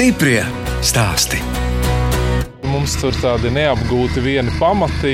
Stiprie 0.00 0.40
stāsti. 0.80 1.36
Mums 2.64 2.94
tur 3.02 3.12
tādi 3.20 3.50
neapgūti 3.52 4.22
vieni 4.24 4.48
pamati 4.56 5.10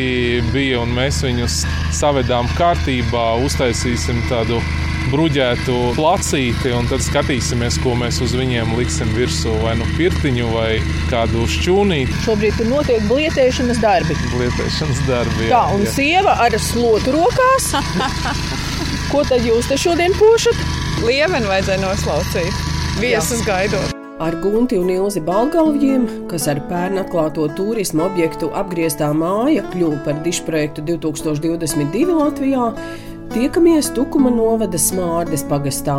bija, 0.52 0.84
un 0.84 0.92
mēs 0.94 1.18
viņus 1.26 1.56
savedām 1.90 2.46
kārtībā, 2.54 3.24
uztaisīsim 3.42 4.20
tādu 4.30 4.60
bruģētu 5.10 5.80
placīti, 5.96 6.70
un 6.78 6.86
tad 6.86 7.02
skatīsimies, 7.02 7.80
ko 7.82 7.96
mēs 7.98 8.20
uz 8.22 8.36
viņiem 8.38 8.76
liksim 8.78 9.10
virsū. 9.18 9.56
Vai 9.64 9.74
nu 9.82 9.90
pirtiņu, 9.96 10.46
vai 10.54 10.78
kādu 11.10 11.48
šķūnīti. 11.56 12.22
Šobrīd 12.28 12.62
tur 12.62 12.70
notiek 12.76 13.10
blietēšanas 13.10 13.82
darbi. 13.82 14.14
Blietēšanas 14.36 15.02
darbi. 15.10 15.50
Jā, 15.50 15.64
Tā, 15.64 15.64
un 15.74 15.82
jā. 15.82 15.96
sieva 15.98 16.38
ar 16.46 16.60
slotu 16.62 17.18
rokās. 17.18 17.72
Ko 19.10 19.26
tad 19.26 19.42
jūs 19.50 19.66
te 19.66 19.82
šodien 19.82 20.14
pošat? 20.22 20.64
Lieveni 21.02 21.50
vajadzēja 21.50 21.82
noslaucīt. 21.88 22.66
Viesus 23.02 23.42
gaidot. 23.50 23.95
Ar 24.18 24.32
Gunti 24.40 24.78
un 24.80 24.88
Ilzi 24.88 25.20
Balgalviem, 25.20 26.06
kas 26.30 26.46
ar 26.48 26.56
pērn 26.70 27.02
atklāto 27.02 27.44
turismu 27.52 28.06
objektu 28.06 28.46
apgrieztā 28.56 29.10
māja 29.12 29.60
kļuva 29.74 29.98
par 30.06 30.22
dišprojektu 30.24 30.84
2022 30.88 32.14
Latvijā, 32.16 32.70
tiekamies 33.34 33.90
Tukuma 33.92 34.32
novada 34.32 34.80
Smārdes 34.80 35.44
pagastā. 35.50 35.98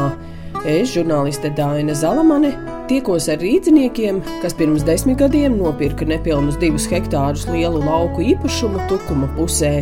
Es, 0.65 0.95
žurnāliste 0.95 1.51
Dāna 1.59 1.93
Zalamane, 1.93 2.55
tikos 2.89 3.27
ar 3.29 3.37
rīzniekiem, 3.43 4.23
kas 4.41 4.57
pirms 4.57 4.87
desmit 4.87 5.21
gadiem 5.21 5.59
nopirka 5.61 6.07
nepilnus 6.09 6.57
divus 6.57 6.89
hektārus 6.89 7.45
lielu 7.51 7.83
lauku 7.85 8.25
īpašumu 8.33 8.81
Tukuma 8.89 9.29
pusē. 9.37 9.75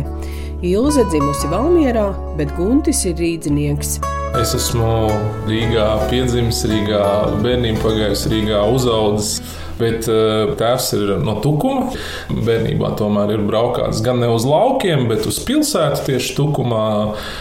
Ilze 0.60 1.08
dzimusi 1.08 1.48
Valmierā, 1.48 2.10
bet 2.36 2.52
Guntis 2.60 3.00
ir 3.08 3.16
rīznieks. 3.16 3.96
Es 4.36 4.50
esmu 4.52 5.08
Rīgā 5.48 5.84
piedzimis, 6.10 6.58
Rīgā 6.68 7.00
bērnībā 7.40 7.80
pagājis, 7.80 8.26
Rīgā 8.28 8.58
uzaugusi. 8.68 9.40
Bet 9.76 10.06
uh, 10.08 10.54
tēvs 10.56 10.86
ir 10.96 11.10
no 11.20 11.34
Tukuma. 11.44 11.90
Bērnībā 12.32 12.92
tomēr 12.96 13.34
ir 13.34 13.42
braukāts 13.46 14.00
gan 14.04 14.20
ne 14.22 14.30
uz 14.32 14.46
laukiem, 14.48 15.06
bet 15.10 15.26
uz 15.28 15.38
pilsētu. 15.44 16.04
Tieši 16.06 16.34
Tukumā 16.38 16.84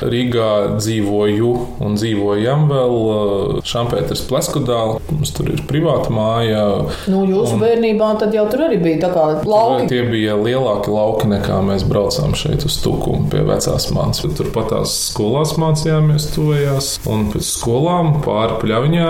Rīgā 0.03 0.49
dzīvoju 0.79 1.51
un 1.85 1.95
dzīvojam 1.99 2.65
vēl 2.71 2.95
uh, 2.99 3.61
Šampēters 3.67 4.25
Pleskudālā. 4.29 4.97
Mums 5.11 5.31
tur 5.37 5.49
ir 5.53 5.63
privāta 5.69 6.11
māja. 6.13 6.63
Nu, 7.11 7.23
jūsu 7.29 7.55
Un- 7.55 7.63
bērnībā 7.63 8.11
tad 8.19 8.35
jau 8.35 8.45
tur 8.51 8.65
arī 8.67 8.81
bija 8.83 9.05
tā 9.05 9.11
kā 9.15 9.25
lauki. 9.47 9.87
Tie 9.93 10.03
bija 10.11 10.35
lielāki 10.39 10.91
lauki 10.93 11.29
nekā 11.31 11.61
mēs 11.65 11.85
braucām 11.87 12.35
šeit 12.37 12.65
uz 12.67 12.77
Tukumu 12.83 13.29
pie 13.31 13.43
vecās 13.47 13.87
mācības. 13.95 14.35
Turpat 14.35 14.71
tās 14.73 14.95
skolās 15.11 15.55
mācījāmies 15.61 16.29
tuvējās, 16.35 16.91
un 17.11 17.29
pēc 17.33 17.47
skolām 17.55 18.17
pāri 18.25 18.59
pļaviņā 18.63 19.09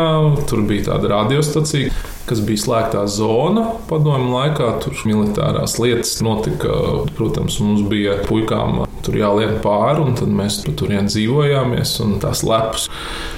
tur 0.49 0.61
bija 0.69 0.91
tāda 0.91 1.15
radiostacija. 1.15 1.93
Kas 2.25 2.39
bija 2.41 2.57
slēgtā 2.57 3.03
zona 3.11 3.67
padomju 3.89 4.31
laikā, 4.33 4.71
tur 4.81 4.97
militārās 5.05 5.75
lietas 5.77 6.15
notika. 6.25 6.73
Protams, 7.17 7.59
mums 7.61 7.83
bija 7.89 8.15
puikām 8.25 8.79
tur 9.05 9.17
jāliek 9.19 9.59
pāri, 9.61 10.01
un 10.01 10.15
tad 10.17 10.31
mēs 10.33 10.63
tur 10.65 10.89
dzīvojāmies, 10.89 11.91
un 12.01 12.15
tās 12.23 12.41
lepus. 12.47 12.87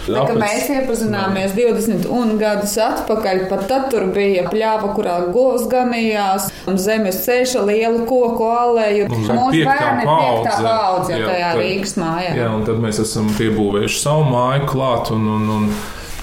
Tā, 0.07 0.21
kad 0.29 0.39
mēs 0.39 0.69
iepazināmies 0.71 1.55
20 1.57 2.07
un 2.15 2.37
gadus 2.39 2.77
atpakaļ, 2.79 3.43
pat 3.51 3.65
tad 3.67 3.89
tur 3.91 4.07
bija 4.15 4.45
pļāva, 4.47 4.93
kurā 4.95 5.17
govs 5.35 5.67
ganījās, 5.71 6.47
un 6.71 6.79
zemes 6.79 7.19
ceļš 7.25 7.57
ar 7.59 7.67
lielu 7.67 8.05
koku 8.07 8.47
alēju. 8.53 9.09
Mums 9.11 9.33
Mūsu 9.33 9.67
bērni 9.67 10.05
ir 10.05 10.07
piektā 10.07 10.07
paudze. 10.07 10.55
paudze 10.63 11.17
Jā, 11.17 11.27
tajā 11.27 11.51
tad- 11.51 11.61
Rīgas 11.61 11.95
mājā. 11.99 12.31
Jā, 12.39 12.49
un 12.55 12.65
tad 12.71 12.79
mēs 12.87 13.03
esam 13.03 13.27
piebūvējuši 13.35 14.01
savu 14.05 14.23
māju 14.31 14.71
klāt. 14.71 15.11
Un, 15.11 15.27
un, 15.35 15.49
un, 15.57 15.69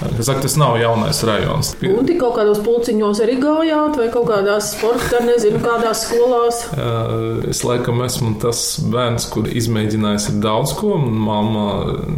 es 0.03 0.27
saku, 0.27 0.41
tas 0.43 0.55
nav 0.59 0.75
jaunais 0.79 1.21
rajons. 1.27 1.71
Gunti 1.81 2.17
kaut 2.19 2.35
kādos 2.37 2.59
pulciņos 2.65 3.21
arī 3.23 3.37
gājāt, 3.41 3.99
vai 3.99 4.07
kaut 4.13 4.27
kādās 4.29 4.73
sporta, 4.75 5.21
nezinu, 5.25 5.61
kādās 5.63 6.05
skolās. 6.07 6.63
Es 7.49 7.63
laikam 7.67 8.03
esmu 8.05 8.35
tas 8.43 8.63
bērns, 8.91 9.29
kur 9.31 9.47
izmēģinājis 9.51 10.33
daudz 10.43 10.75
ko. 10.79 10.97
Māma 10.99 11.67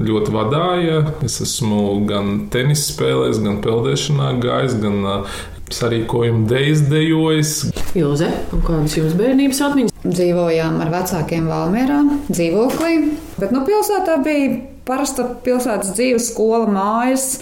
ļoti 0.08 0.34
vadīja. 0.34 1.04
Es 1.26 1.38
esmu 1.44 1.84
gan 2.10 2.48
tenis 2.54 2.88
spēlējis, 2.92 3.44
gan 3.46 3.62
peldēšanā 3.66 4.32
gājis, 4.44 4.80
gan 4.82 5.28
sarīkojumu 5.74 6.48
dejas 6.48 6.86
dejojis. 6.88 7.54
Ilze, 7.98 8.30
un 8.56 8.64
kādas 8.66 8.96
jums 8.98 9.18
bērnības 9.20 9.62
atmiņas? 9.68 9.94
Dzīvojām 10.08 10.80
ar 10.84 10.94
vecākiem 10.94 11.50
Valmjerā, 11.52 12.00
dzīvoklī. 12.30 12.94
Bet 13.42 13.52
nu, 13.52 13.66
pilsētā 13.68 14.22
bija 14.24 14.77
parasta 14.88 15.25
pilsētas 15.46 15.94
dzīves, 15.98 16.31
skola, 16.31 16.66
mājas, 16.72 17.42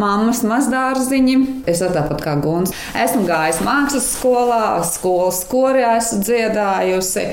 mammas 0.00 0.42
mazdārziņi. 0.46 1.36
Es 1.70 1.84
tāpat 1.84 2.22
kā 2.24 2.36
Guns. 2.42 2.74
Esmu 2.96 3.26
gājis 3.28 3.62
mākslas 3.66 4.10
skolā, 4.16 4.64
skolas 4.88 5.42
korī 5.50 5.84
esmu 5.94 6.22
dziedājusi, 6.26 7.26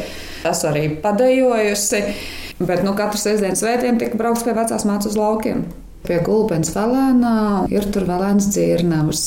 esmu 0.44 0.72
arī 0.73 0.88
padejojusi. 1.03 2.03
Bet 2.63 2.84
nu, 2.85 2.94
katru 2.96 3.19
sestdienas 3.19 3.63
svētdienu 3.63 4.00
tika 4.00 4.19
braukts 4.19 4.46
pie 4.46 4.53
vecās 4.56 4.85
mācības 4.88 5.18
laukiem. 5.19 5.63
Pie 6.03 6.18
gulbens 6.23 6.73
vēlēnā 6.75 7.35
ir 7.72 7.88
tur 7.96 8.03
vēlēns 8.07 8.50
dzirnavas. 8.52 9.23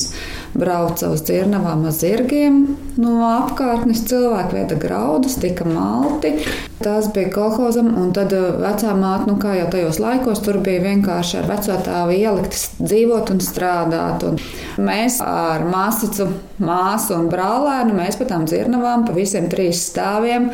Brauca 0.57 1.11
uz 1.13 1.25
dzirnavām 1.27 1.85
ar 1.89 1.95
zirgiem 1.95 2.63
no 3.01 3.17
apkārtnes 3.29 4.05
cilvēku 4.09 4.57
vieta 4.57 4.79
graudus, 4.81 5.37
tika 5.41 5.67
malti. 5.69 6.33
Tas 6.81 7.09
bija 7.13 7.31
kolhozam, 7.33 7.89
un 7.97 8.11
tad 8.17 8.35
uh, 8.37 8.59
vecā 8.61 8.93
māte, 8.97 9.31
nu 9.31 9.39
kā 9.41 9.55
jau 9.57 9.69
tajos 9.73 10.01
laikos, 10.01 10.43
tur 10.45 10.59
bija 10.65 10.83
vienkārši 10.85 11.39
ar 11.41 11.49
veco 11.49 11.77
tāvu 11.87 12.17
ieliktas 12.17 12.67
dzīvot 12.83 13.33
un 13.33 13.41
strādāt. 13.45 14.27
Un 14.29 14.37
mēs 14.85 15.23
ar 15.25 15.65
māsicu, 15.69 16.29
māsu 16.61 17.17
un 17.17 17.31
brālēnu, 17.33 17.97
mēs 17.97 18.21
pa 18.21 18.29
tām 18.29 18.45
dzirnavām, 18.49 19.07
pa 19.09 19.17
visiem 19.17 19.49
trīs 19.53 19.87
stāviem, 19.89 20.51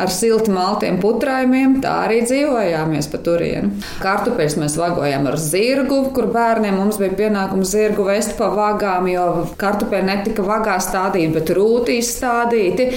ar 0.00 0.10
silti 0.14 0.50
maltiem 0.54 0.98
putrājumiem, 1.02 1.78
tā 1.84 1.94
arī 2.08 2.20
dzīvojāmies 2.26 3.10
pa 3.12 3.22
turienu. 3.22 3.70
Kartupeļus 4.02 4.58
mēs 4.58 4.76
vagojām 4.80 5.30
ar 5.30 5.38
zirgu, 5.38 6.02
kur 6.16 6.30
bērniem 6.34 6.78
mums 6.82 6.98
bija 6.98 7.14
pienākums 7.24 7.74
zirgu 7.74 8.10
vest 8.10 8.34
pa 8.38 8.50
vagām, 8.54 9.06
jo 9.10 9.39
kartupeļi 9.60 10.08
netika 10.08 10.44
vagā 10.46 10.78
stādīti, 10.82 11.34
bet 11.36 11.52
rūtīs 11.56 12.14
stādīti. 12.16 12.90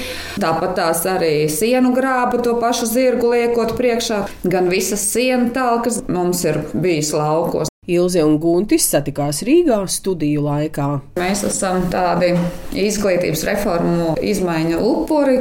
Tāpat 0.44 0.78
tās 0.80 1.04
arī 1.10 1.34
sienu 1.52 1.94
grāba 1.96 2.42
to 2.44 2.58
pašu 2.62 2.90
zirgu 2.94 3.34
liekot 3.36 3.76
priekšā. 3.80 4.24
Gan 4.48 4.72
visas 4.74 5.06
sienu 5.12 5.52
talkas 5.56 6.04
mums 6.08 6.46
ir 6.48 6.64
bijis 6.74 7.14
laukos. 7.18 7.73
Ilze 7.84 8.22
un 8.24 8.38
Guntis 8.40 8.86
satikās 8.88 9.42
Rīgā 9.44 9.82
studiju 9.92 10.46
laikā. 10.46 10.86
Mēs 11.20 11.42
esam 11.44 11.82
tādi 11.92 12.30
izglītības 12.80 13.42
reformu 13.50 14.14
izmaiņu 14.24 14.78
upuri. 14.80 15.34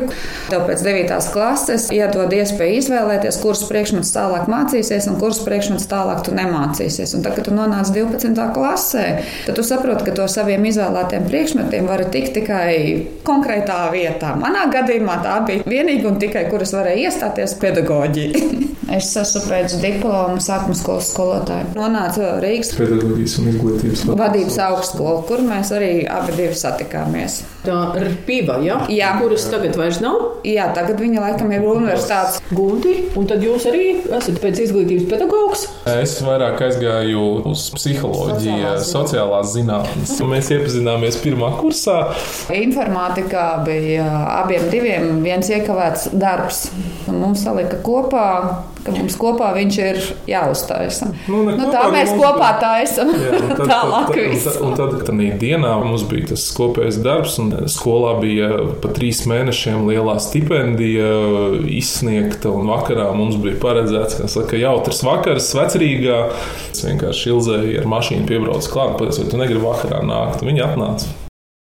Tev 0.49 0.65
pēc 0.67 0.83
9. 0.83 1.13
klases 1.31 1.87
iedod 1.95 2.35
iespēju 2.35 2.81
izvēlēties, 2.81 3.39
kurus 3.45 3.63
priekšmetus 3.69 4.11
tālāk 4.17 4.51
mācīsies 4.51 5.07
un 5.13 5.21
kurus 5.23 5.39
priekšmetus 5.47 5.87
tālāk 5.93 6.25
tu 6.27 6.35
nemācīsies. 6.35 7.15
Un 7.15 7.23
tad, 7.23 7.39
kad 7.39 7.47
tu 7.47 7.55
nonāc 7.55 7.95
12. 7.95 8.35
klasē, 8.59 9.07
tad 9.47 9.61
tu 9.61 9.67
saproti, 9.67 10.09
ka 10.09 10.17
to 10.19 10.27
saviem 10.27 10.67
izvēlētiem 10.67 11.31
priekšmetiem 11.31 11.87
var 11.87 12.03
tikt 12.11 12.35
tikai 12.41 12.75
konkrētā 13.23 13.85
vietā. 13.95 14.35
Manā 14.43 14.67
gadījumā 14.75 15.21
tā 15.23 15.39
bija 15.47 15.63
vienīga 15.63 16.11
un 16.11 16.19
tikai, 16.19 16.49
kuras 16.51 16.75
varēja 16.75 17.07
iestāties 17.07 17.55
pedagoģija. 17.63 18.51
es 18.97 19.09
esmu 19.17 19.43
pēc 19.47 19.75
diploma 19.83 20.41
sākuma 20.43 20.77
skolas 20.77 21.09
skolotāja. 21.13 21.69
Nonācu 21.77 22.32
Rīgas 22.41 22.73
Pedagoģijas 22.79 23.39
un 23.43 23.51
izglītības 23.53 24.05
vadības 24.17 24.61
augstskolu, 24.69 25.25
kur 25.29 25.43
mēs 25.45 25.73
arī 25.77 25.93
abi 26.09 26.49
satikāmies. 26.57 27.43
Tā 27.63 27.77
ir 28.01 28.09
pīva, 28.27 28.57
ja? 28.67 28.81
Jā. 28.91 29.13
kuras 29.21 29.45
tagad 29.47 29.77
vairs 29.79 30.01
nav. 30.03 30.17
Jā, 30.43 30.65
tagad 30.75 30.99
viņa 30.99 31.21
laikam 31.23 31.53
ir 31.55 31.63
universitātes. 31.63 32.41
Gunti, 32.51 32.97
un 33.15 33.29
tad 33.31 33.45
jūs 33.47 33.69
arī 33.71 33.85
esat 34.19 34.41
pēc 34.43 34.59
izglītības 34.65 35.07
pedagogs. 35.13 35.63
Es 35.93 36.17
vairāk 36.27 36.59
aizgāju 36.67 37.23
uz 37.53 37.69
psiholoģiju, 37.77 38.73
sociālās 38.83 39.53
zinātnes. 39.55 40.17
Mēs 40.33 40.51
iepazināmies 40.57 41.21
pirmā 41.23 41.53
kursā. 41.61 42.01
Informātikā 42.51 43.47
bija 43.67 44.09
abiem 44.43 44.67
diviem 44.73 45.09
viens 45.25 45.51
iekavēts 45.55 46.11
darbs. 46.19 46.65
Un 47.11 47.21
Mums 47.23 47.45
salika 47.45 47.79
kopā, 47.87 48.25
ka 48.83 48.93
mums 48.97 49.15
kopā 49.21 49.53
viņš 49.55 49.77
ir 49.85 49.99
jāuztaisa. 50.27 51.13
Nu, 51.31 51.45
Nu, 51.47 51.55
kopā, 51.55 51.69
tā 51.71 51.83
bet 51.87 51.95
mēs 51.95 52.11
mums 52.11 52.23
kopā 52.25 52.49
bija- 52.49 52.61
taisam. 52.65 53.13
Jā, 53.15 53.39
un 53.39 53.53
tad, 53.53 53.67
Tālāk 53.73 54.11
tad, 54.11 54.19
viss. 54.33 54.45
tad, 54.49 54.59
un 54.67 54.75
tad, 54.79 54.97
tad 55.07 55.23
dienā 55.43 55.73
mums 55.85 56.03
bija 56.11 56.33
tas 56.33 56.49
kopējs 56.57 56.99
darbs, 57.05 57.39
un 57.39 57.52
skolā 57.71 58.15
bija 58.23 58.51
pa 58.83 58.93
trīs 58.97 59.23
mēnešiem 59.31 59.87
lielā 59.89 60.19
stipendija 60.23 61.11
izsniegta, 61.71 62.53
un 62.53 62.71
vakarā 62.73 63.11
mums 63.17 63.39
bija 63.43 63.61
paredzēts, 63.63 64.21
ka 64.21 64.31
saka, 64.31 64.61
jautrs 64.61 65.03
vakars 65.07 65.53
vecrīgā. 65.59 66.23
Es 66.73 66.85
vienkārši 66.87 67.35
ilzēju 67.35 67.83
ar 67.83 67.91
mašīnu 67.97 68.29
piebraucu 68.29 68.73
klāt, 68.73 68.97
pateicu, 69.01 69.25
vai 69.25 69.35
tu 69.35 69.45
negribi 69.45 69.67
vakarā 69.67 70.05
nākt. 70.07 70.47
Viņi 70.47 70.67
atnāca. 70.67 71.22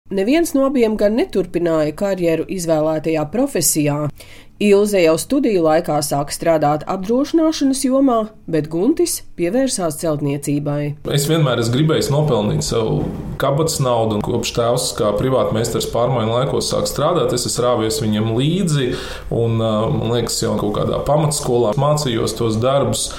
Neviens 0.09 0.55
no 0.57 0.63
abiem 0.65 0.95
gan 0.97 1.13
neturpināja 1.19 1.93
karjeru 1.93 2.47
izvēlētajā 2.49 3.27
profesijā. 3.29 4.07
Ilze 4.59 4.99
jau 5.03 5.13
studiju 5.21 5.61
laikā 5.63 5.99
sāka 6.03 6.33
strādāt 6.33 6.81
apdrošināšanas 6.89 7.83
jomā, 7.85 8.17
bet 8.49 8.71
Guntis 8.73 9.19
pievērsās 9.37 9.99
celtniecībai. 10.01 10.79
Es 11.13 11.27
vienmēr 11.29 11.61
esmu 11.61 11.75
gribējis 11.77 12.09
nopelnīt 12.11 12.65
sev 12.65 13.05
kabatas 13.39 13.77
naudu, 13.85 14.17
un 14.17 14.25
kopš 14.25 14.55
tēvs 14.57 14.87
kā 14.97 15.11
privātmeistars 15.19 15.87
pārmaiņu 15.93 16.33
laikos 16.39 16.71
sāk 16.73 16.89
strādāt, 16.89 17.35
es 17.37 17.45
esmu 17.45 17.67
rāvies 17.67 18.01
viņam 18.01 18.33
līdzi, 18.33 18.89
un 19.29 19.61
man 19.61 20.09
liekas, 20.15 20.41
jau 20.41 20.57
kaut 20.57 20.73
kādā 20.81 21.03
pamatskolā 21.05 21.75
mācījos 21.77 22.33
tos 22.41 22.57
darbus. 22.59 23.11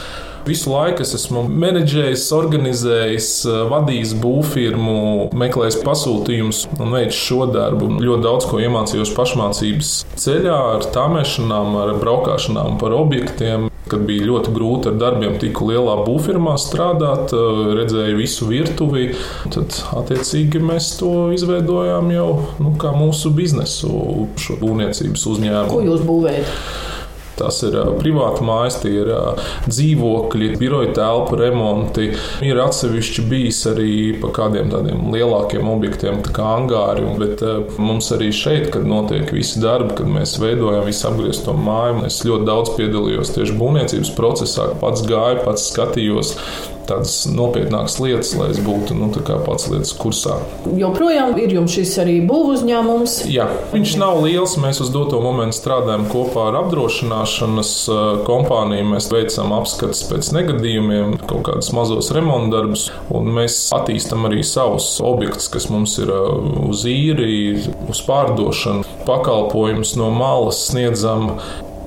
Visu 0.46 0.70
laiku 0.72 1.04
es 1.04 1.12
esmu 1.18 1.42
menedžējis, 1.48 2.22
organizējis, 2.32 3.28
eh, 3.44 3.58
vadījis 3.68 4.14
būvfirmu, 4.22 4.94
meklējis 5.36 5.80
pasūtījumus 5.84 6.62
un 6.78 6.94
veicis 6.96 7.20
šo 7.26 7.44
darbu. 7.52 7.90
Ļoti 8.00 8.24
daudz 8.24 8.48
ko 8.48 8.60
iemācījos 8.64 9.12
pašmācības 9.16 9.92
ceļā, 10.16 10.60
ar 10.76 10.86
tāmēšanām, 10.94 11.76
ar 11.82 11.92
braukšanām 12.00 12.78
par 12.80 12.96
objektiem. 12.96 13.68
Kad 13.90 14.04
bija 14.06 14.22
ļoti 14.28 14.52
grūti 14.54 14.86
ar 14.86 14.98
darbiem, 15.00 15.34
tiku 15.42 15.66
lielā 15.72 15.96
būvfirmā 16.06 16.54
strādāt, 16.62 17.34
eh, 17.36 17.74
redzēju 17.76 18.16
visu 18.16 18.48
virtuvi. 18.48 19.16
Tad, 19.50 19.76
attiecīgi, 19.92 20.62
mēs 20.62 20.96
to 21.00 21.32
izveidojām 21.36 22.12
jau 22.14 22.30
nu, 22.60 22.76
kā 22.78 22.94
mūsu 22.96 23.34
biznesu, 23.34 24.28
šo 24.36 24.56
būvniecības 24.62 25.26
uzņēmumu. 25.34 25.74
Ko 25.74 25.82
jūs 25.84 26.06
būvējat? 26.06 26.88
Tas 27.40 27.62
ir 27.66 27.76
privāti 28.00 28.44
mājas, 28.46 28.80
tie 28.82 28.92
ir 29.02 29.10
dzīvokļi, 29.66 30.52
biroja 30.60 30.92
telpu 31.00 31.38
remonti. 31.40 32.10
Ir 32.46 32.60
atsevišķi 32.60 33.26
bijis 33.30 33.62
arī 33.70 33.92
pa 34.20 34.32
kādiem 34.36 34.70
tādiem 34.72 35.08
lielākiem 35.14 35.68
objektiem, 35.72 36.20
kā 36.26 36.54
angāri. 36.58 37.06
Bet 37.20 37.44
mums 37.80 38.10
arī 38.16 38.30
šeit, 38.34 38.70
kad 38.74 38.86
notiek 38.88 39.32
visi 39.34 39.62
darbi, 39.62 39.96
kad 40.00 40.10
mēs 40.10 40.36
veidojam 40.42 40.86
visu 40.88 41.08
apgriezto 41.10 41.56
māju, 41.56 42.04
es 42.08 42.20
ļoti 42.26 42.48
daudz 42.48 42.74
piedalījos 42.76 43.34
tieši 43.36 43.56
būvniecības 43.60 44.12
procesā. 44.18 44.70
Pats 44.80 45.06
gāju, 45.08 45.44
pats 45.46 45.70
skatījos 45.72 46.36
tādas 46.88 47.22
nopietnākas 47.30 47.98
lietas, 48.02 48.34
lai 48.38 48.50
es 48.54 48.60
būtu 48.64 48.98
nu, 48.98 49.10
pats 49.46 49.70
lietas 49.70 49.94
kursā. 49.96 50.40
Joprojām 50.76 51.36
ir 51.40 51.58
jums 51.60 51.78
šis 51.78 51.96
arī 52.02 52.20
būvniecības 52.20 52.50
uzņēmums? 52.50 53.16
Jā, 53.30 53.46
viņš 53.72 53.94
nav 54.00 54.20
liels. 54.24 54.56
Mēs 54.60 54.80
uz 54.82 54.90
doto 54.94 55.20
momentu 55.22 55.58
strādājam 55.58 56.06
kopā 56.10 56.48
ar 56.50 56.58
apdrošināšanas 56.64 57.72
kompāniju. 58.26 58.88
Mēs 58.94 59.10
veicam 59.12 59.54
apskates 59.56 60.02
pēc 60.10 60.32
negadījumiem, 60.36 61.18
kaut 61.30 61.44
kādus 61.48 61.72
mazos 61.76 62.10
remonta 62.16 62.58
darbus, 62.58 62.88
un 63.14 63.30
mēs 63.36 63.62
attīstam 63.76 64.26
arī 64.28 64.42
savus 64.46 64.92
objektus, 65.04 65.50
kas 65.52 65.68
mums 65.72 65.96
ir 66.02 66.12
uz 66.66 66.84
īri, 66.88 67.60
uz 67.90 68.02
pārdošanu. 68.06 68.86
Pakalpojumus 69.08 69.96
no 70.00 70.10
malas 70.14 70.64
sniedzam 70.70 71.34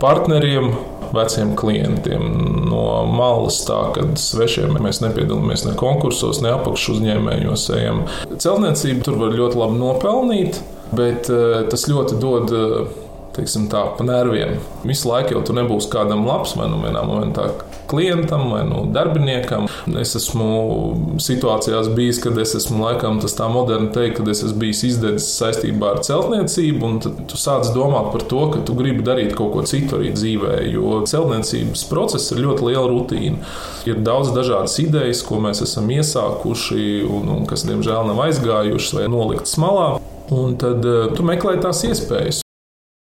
partneriem, 0.03 0.73
veciem 1.13 1.53
klientiem 1.59 2.23
no 2.69 2.83
malas, 3.09 3.61
tā 3.67 3.79
ka 3.95 4.05
svešiem 4.19 4.77
mēs 4.81 5.03
nepiedalāmies 5.03 5.65
ne 5.67 5.75
konkursos, 5.79 6.41
ne 6.43 6.53
apakšu 6.55 6.97
uzņēmējos. 6.97 7.67
Ejam. 7.77 8.03
Celtniecība 8.33 9.05
tur 9.05 9.19
var 9.21 9.37
ļoti 9.37 9.61
labi 9.61 9.79
nopelnīt, 9.81 10.59
bet 10.95 11.29
eh, 11.33 11.61
tas 11.69 11.87
ļoti 11.89 12.19
dod 12.21 12.53
eh, 12.57 13.02
teiksim, 13.33 13.67
tā, 13.71 13.83
pa 13.97 14.05
nerviem. 14.05 14.59
Visu 14.85 15.09
laiku 15.09 15.37
jau 15.37 15.43
tur 15.47 15.57
nebūs 15.57 15.89
kādam 15.91 16.27
labs, 16.27 16.55
vai 16.59 16.67
nu 16.71 16.81
vienā 16.83 17.01
momentā 17.07 17.49
klientam 17.89 18.51
vai 18.51 18.63
nu 18.67 18.83
darbiniekam. 18.93 19.67
Es 19.99 20.13
esmu 20.17 21.17
situācijās 21.21 21.89
bijis, 21.95 22.21
kad 22.23 22.37
es 22.41 22.55
esmu 22.57 22.83
laikam 22.83 23.19
tas 23.23 23.35
tā 23.37 23.49
moderni 23.51 23.91
teikt, 23.95 24.19
kad 24.19 24.29
es 24.31 24.43
esmu 24.45 24.61
bijis 24.63 24.83
izdedzis 24.91 25.31
saistībā 25.39 25.95
ar 25.95 26.03
celtniecību, 26.05 26.85
un 26.87 27.01
tad 27.03 27.23
tu 27.31 27.39
sāc 27.39 27.69
domāt 27.75 28.11
par 28.13 28.25
to, 28.29 28.45
ka 28.53 28.63
tu 28.67 28.77
gribi 28.77 29.05
darīt 29.05 29.35
kaut 29.37 29.53
ko 29.55 29.65
citu 29.69 29.99
arī 29.99 30.13
dzīvē, 30.15 30.59
jo 30.73 31.01
celtniecības 31.09 31.85
process 31.89 32.33
ir 32.33 32.43
ļoti 32.45 32.69
liela 32.69 32.85
rutīna. 32.91 33.41
Ir 33.89 33.99
daudz 34.05 34.31
dažādas 34.35 34.77
idejas, 34.83 35.25
ko 35.27 35.41
mēs 35.43 35.63
esam 35.65 35.89
iesākuši 35.93 37.03
un, 37.09 37.33
un 37.37 37.49
kas, 37.49 37.65
diemžēl, 37.67 38.07
nav 38.09 38.23
aizgājušas 38.29 38.97
vai 38.99 39.09
noliktas 39.11 39.57
malā. 39.61 39.89
Un 40.33 40.55
tad 40.57 40.85
uh, 40.87 41.11
tu 41.13 41.25
meklē 41.27 41.57
tās 41.61 41.83
iespējas. 41.89 42.42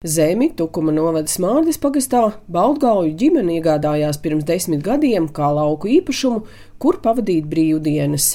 Zemi 0.05 0.51
Tukuma 0.53 0.93
novada 0.93 1.31
Smārdas 1.33 1.79
pagastā 1.81 2.19
Baltgauju 2.53 3.15
ģimene 3.17 3.55
iegādājās 3.57 4.19
pirms 4.21 4.45
desmit 4.45 4.83
gadiem 4.85 5.31
kā 5.33 5.49
lauku 5.57 5.89
īpašumu, 5.89 6.43
kur 6.77 6.99
pavadīt 7.01 7.47
brīvdienas. 7.49 8.35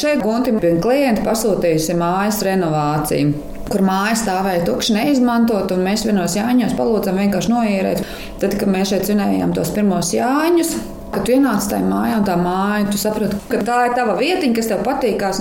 Šeit 0.00 0.22
Guntim 0.24 0.56
bija 0.62 0.78
klienti 0.80 1.20
pasūtījusi 1.26 1.98
mājas 2.00 2.40
renovāciju, 2.48 3.34
kur 3.68 3.84
māja 3.84 4.16
stāvēja 4.22 4.64
tukša, 4.70 4.96
neizmantot, 4.96 5.76
un 5.76 5.84
mēs 5.84 6.06
vienos 6.08 6.38
jāņos 6.38 6.72
palūdzam 6.80 7.20
vienkārši 7.20 7.52
noīrēt. 7.52 8.00
Tad, 8.40 8.56
kad 8.56 8.72
mēs 8.72 8.94
šeit 8.94 9.04
svinējām 9.04 9.52
tos 9.52 9.74
pirmos 9.76 10.14
jāņus, 10.16 10.72
Kad 11.12 11.26
tu 11.26 11.34
ienāc 11.34 11.66
tajā 11.68 11.84
mājā, 11.84 12.18
un 12.22 12.26
tā 12.26 12.36
māja, 12.40 12.86
tu 12.88 13.00
saproti, 13.00 13.36
ka 13.50 13.60
tā 13.66 13.78
ir 13.88 13.96
tava 13.98 14.14
vietiņa, 14.16 14.54
kas 14.56 14.70
tev 14.70 14.84
patīkās. 14.86 15.40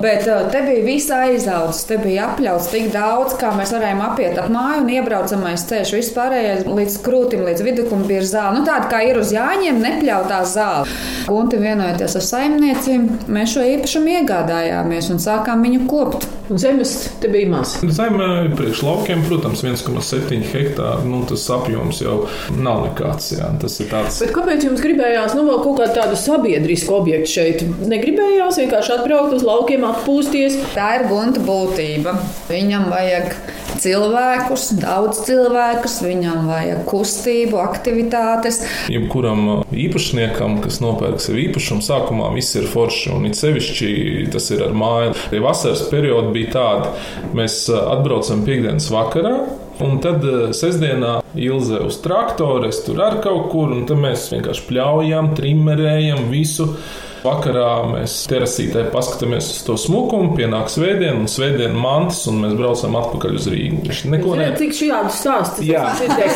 Bet 0.00 0.28
uh, 0.30 0.46
te 0.52 0.62
bija 0.64 0.84
viss 0.86 1.12
aizaudzis, 1.12 1.84
te 1.90 1.98
bija 2.00 2.30
apļauts 2.30 2.70
tik 2.72 2.88
daudz, 2.94 3.36
kā 3.40 3.52
mēs 3.56 3.74
varējām 3.76 4.00
apiet 4.06 4.40
ap 4.40 4.48
māju 4.52 4.84
un 4.84 4.92
iebraucamais 4.94 5.66
ceļš. 5.68 5.94
Viss 5.98 6.14
pārējais 6.16 6.64
līdz 6.68 6.98
krūtim, 7.04 7.44
līdz 7.48 7.66
viduklim 7.66 8.06
bija 8.08 8.24
zāle. 8.30 8.58
Nu, 8.58 8.64
tāda 8.68 8.88
kā 8.92 9.02
ir 9.08 9.20
uz 9.20 9.34
jāņem, 9.34 9.82
nepļautā 9.84 10.40
zāle. 10.48 10.88
Gunti 11.28 11.60
vienojoties 11.60 12.16
ar 12.18 12.26
saimniecīm, 12.30 13.06
mēs 13.28 13.54
šo 13.56 13.68
īpašumu 13.76 14.16
iegādājāmies 14.22 15.12
un 15.12 15.22
sākām 15.22 15.68
viņu 15.68 15.84
kopt. 15.90 16.28
Zemes 16.48 17.10
te 17.20 17.28
bija 17.28 17.48
maz. 17.50 17.74
Zeme 17.92 18.48
priekš 18.56 18.80
laukiem, 18.82 19.20
protams, 19.28 19.60
1,7 19.66 20.46
hektāri. 20.48 21.04
Nu, 21.04 21.20
tas 21.28 21.44
apjoms 21.52 22.00
jau 22.00 22.22
nav 22.56 22.86
nekāds. 22.86 23.34
Jā. 23.34 23.50
Tas 23.60 23.76
ir 23.82 23.90
tāds. 23.92 24.20
Bet 24.22 24.32
kāpēc 24.32 24.64
jums 24.64 24.77
gribējās 24.82 25.36
nu, 25.38 25.44
vēl 25.48 25.62
kaut 25.64 25.78
kādu 25.80 25.94
tādu 25.98 26.18
sabiedrisku 26.18 26.96
objektu 26.98 27.32
šeit? 27.34 27.64
Negribējās 27.90 28.60
vienkārši 28.62 28.94
atbraukt 28.98 29.36
uz 29.38 29.46
laukiem, 29.46 29.86
atpūsties. 29.88 30.58
Tā 30.74 30.90
ir 30.98 31.08
gunta 31.10 31.42
būtība. 31.44 32.16
Viņam 32.50 32.88
vajag 32.92 33.34
cilvēkus, 33.78 34.70
daudz 34.82 35.22
cilvēkus, 35.26 35.98
viņam 36.06 36.48
vajag 36.50 36.82
kustību, 36.88 37.60
aktivitātes. 37.62 38.62
Jebkuram 38.92 39.62
īpašniekam, 39.70 40.58
kas 40.64 40.80
nopērk 40.84 41.22
sev 41.22 41.38
īpašumu, 41.44 41.84
sākumā 41.84 42.32
viss 42.34 42.58
ir 42.58 42.68
forši 42.70 43.14
un 43.14 43.28
it 43.28 43.38
sevišķi 43.38 43.92
tas 44.34 44.50
ir 44.54 44.64
ar 44.66 44.74
māju. 44.76 45.14
Vasaras 45.44 45.86
periodā 45.92 46.34
bija 46.34 46.52
tāda, 46.56 46.92
mēs 47.36 47.64
atbraucam 47.70 48.44
piekdienas 48.46 48.90
vakarā. 48.94 49.38
Un 49.84 50.00
tad 50.02 50.24
sestdienā 50.58 51.18
Ilze 51.38 51.78
uz 51.86 52.00
traktora, 52.02 52.70
es 52.72 52.80
tur 52.82 52.98
ar 53.04 53.20
kaut 53.22 53.50
kur, 53.52 53.70
un 53.70 53.84
tad 53.86 54.00
mēs 54.02 54.26
vienkārši 54.32 54.64
pļaujam, 54.66 55.34
trimmerējam 55.38 56.26
visu. 56.32 56.72
Vakarā 57.18 57.70
mēs 57.90 58.14
terasītē 58.30 58.84
paskatāmies 58.92 59.48
uz 59.50 59.62
to 59.66 59.74
smukumu, 59.80 60.36
pienāk 60.38 60.70
svētdiena, 60.70 61.16
un 61.18 61.30
svētdiena 61.30 61.74
mantas, 61.74 62.22
un 62.30 62.38
mēs 62.44 62.54
braucam 62.58 62.94
atpakaļ 63.00 63.40
uz 63.40 63.48
Rīgu. 63.50 63.80
Viņš 63.86 64.02
neko 64.14 64.36
nedarīja. 64.38 64.58
Cik 64.60 64.76
šādu 64.78 65.14
stāstu? 65.16 65.66
Jā, 65.66 65.88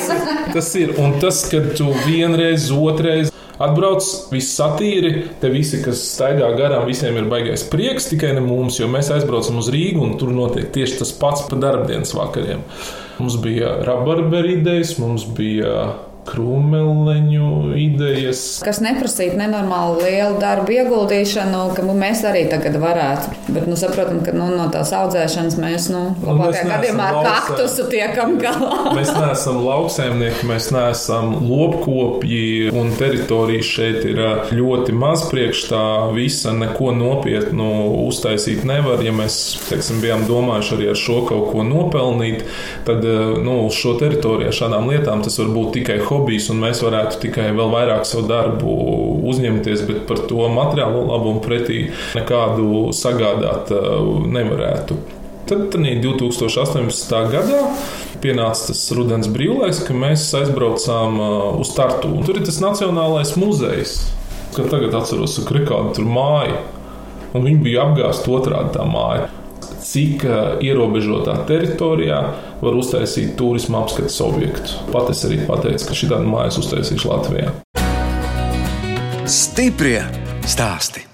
tas 0.56 0.72
ir. 0.78 0.96
Un 1.02 1.14
tas, 1.22 1.44
ka 1.50 1.62
tu 1.78 1.92
vienreiz, 2.06 2.66
otrreiz 2.74 3.30
atbrauc, 3.62 4.06
viss 4.32 4.56
satīri, 4.58 5.12
te 5.40 5.50
visi, 5.52 5.78
kas 5.84 6.02
staigā 6.16 6.50
garām, 6.58 6.86
visiem 6.88 7.18
ir 7.20 7.30
baigais 7.30 7.64
prieks, 7.70 8.10
tikai 8.10 8.34
ne 8.36 8.42
mums, 8.44 8.80
jo 8.80 8.90
mēs 8.90 9.12
aizbraucam 9.14 9.62
uz 9.62 9.70
Rīgu, 9.72 10.02
un 10.02 10.18
tur 10.20 10.34
notiek 10.34 10.70
tieši 10.74 10.98
tas 11.02 11.14
pats 11.18 11.46
pa 11.48 11.58
darbdienas 11.62 12.14
vakariem. 12.16 12.66
Mums 13.22 13.36
bija 13.42 13.76
rabarberu 13.86 14.48
idejas, 14.50 14.96
mums 14.98 15.22
bija 15.36 15.94
krūmeleņu 16.28 17.72
idejas. 17.78 18.42
Kas 18.62 18.78
neprasītu 18.84 19.36
nenormāli 19.40 20.06
lielu 20.06 20.38
darbu 20.42 20.74
ieguldīšanu, 20.76 21.62
ka 21.76 21.84
mēs 21.86 22.22
arī 22.28 22.44
tagad 22.50 22.78
varētu. 22.82 23.32
Bet, 23.52 23.66
nu, 23.70 23.76
saprotam, 23.78 24.20
ka 24.24 24.34
nu, 24.36 24.46
no 24.54 24.68
tās 24.72 24.92
audzēšanas 24.96 25.58
mēs, 25.60 25.88
nu, 25.92 26.02
labākajā 26.22 26.64
gadījumā 26.68 27.08
ar 27.10 27.18
kaktusu 27.26 27.88
tiekam 27.92 28.36
galā. 28.42 28.92
mēs 28.96 29.10
neesam 29.18 29.58
lauksēmnieki, 29.66 30.46
mēs 30.50 30.70
neesam 30.74 31.34
lopkopji, 31.42 32.70
un 32.70 32.94
teritorijas 32.98 33.72
šeit 33.72 34.06
ir 34.12 34.22
ļoti 34.54 34.94
maz 34.96 35.26
priekš 35.30 35.64
tā 35.72 35.84
visa, 36.14 36.54
neko 36.56 36.92
nopietnu 36.96 37.70
uztaisīt 38.06 38.62
nevar. 38.68 39.02
Ja 39.02 39.14
mēs, 39.16 39.40
teiksim, 39.66 40.00
bijām 40.04 40.26
domājuši 40.30 40.78
arī 40.78 40.90
ar 40.94 41.02
šo 41.02 41.20
kaut 41.28 41.50
ko 41.50 41.66
nopelnīt, 41.66 42.46
tad, 42.86 43.04
nu, 43.42 43.58
uz 43.66 43.76
šo 43.78 43.96
teritoriju 44.00 44.54
šādām 44.54 44.88
lietām 44.92 45.22
tas 45.24 45.38
var 45.40 45.50
būt 45.52 45.74
tikai 45.80 45.98
hobijs, 46.12 46.48
un 46.52 46.60
mēs 46.62 46.82
varētu 46.84 47.20
tikai 47.24 47.48
vēl 47.56 47.72
vairāk 47.72 48.06
savu 48.08 48.28
darbu 48.28 48.76
uzņemties, 49.32 49.84
bet 49.88 50.04
par 50.08 50.22
to 50.28 50.46
materiālo 50.52 51.06
labumu 51.08 51.42
pretī 51.44 51.86
nekādu 52.16 52.92
sagādāt 52.96 53.72
uh, 53.74 53.98
nevarētu. 54.36 54.98
Tad, 55.48 55.66
tad 55.74 55.82
2018. 56.04 57.16
gadā 57.32 57.62
pienāca 58.22 58.70
tas 58.70 58.84
rudens 58.94 59.28
brīvlaiks, 59.32 59.82
kad 59.88 59.98
mēs 59.98 60.28
aizbraucām 60.38 61.18
uh, 61.18 61.34
uz 61.60 61.74
Tartu. 61.76 62.14
Tur 62.26 62.38
ir 62.38 62.46
tas 62.46 62.62
Nacionālais 62.62 63.34
muzejs, 63.40 63.98
kad 64.56 64.70
tagad 64.72 64.94
atceros, 65.02 65.40
ka 65.42 65.58
Rikāda 65.58 65.96
tur 65.98 66.08
māja, 66.08 66.62
un 67.32 67.48
viņi 67.48 67.62
bija 67.64 67.88
apgāzti 67.88 68.30
otrādi 68.32 68.76
tā 68.78 68.86
māja 68.86 69.30
cik 69.82 70.24
ierobežotā 70.62 71.34
teritorijā 71.48 72.20
var 72.62 72.78
uztaisīt 72.78 73.34
turisma 73.38 73.82
apskates 73.82 74.20
objektu. 74.22 74.82
Pat 74.94 75.10
es 75.10 75.24
arī 75.26 75.42
pateicu, 75.48 75.88
ka 75.88 75.98
šī 75.98 76.10
tāda 76.14 76.28
mājas 76.28 76.60
uztaisīšu 76.62 77.10
Latvijā. 77.10 77.54
Stiprie 79.26 79.98
stāsti! 80.46 81.08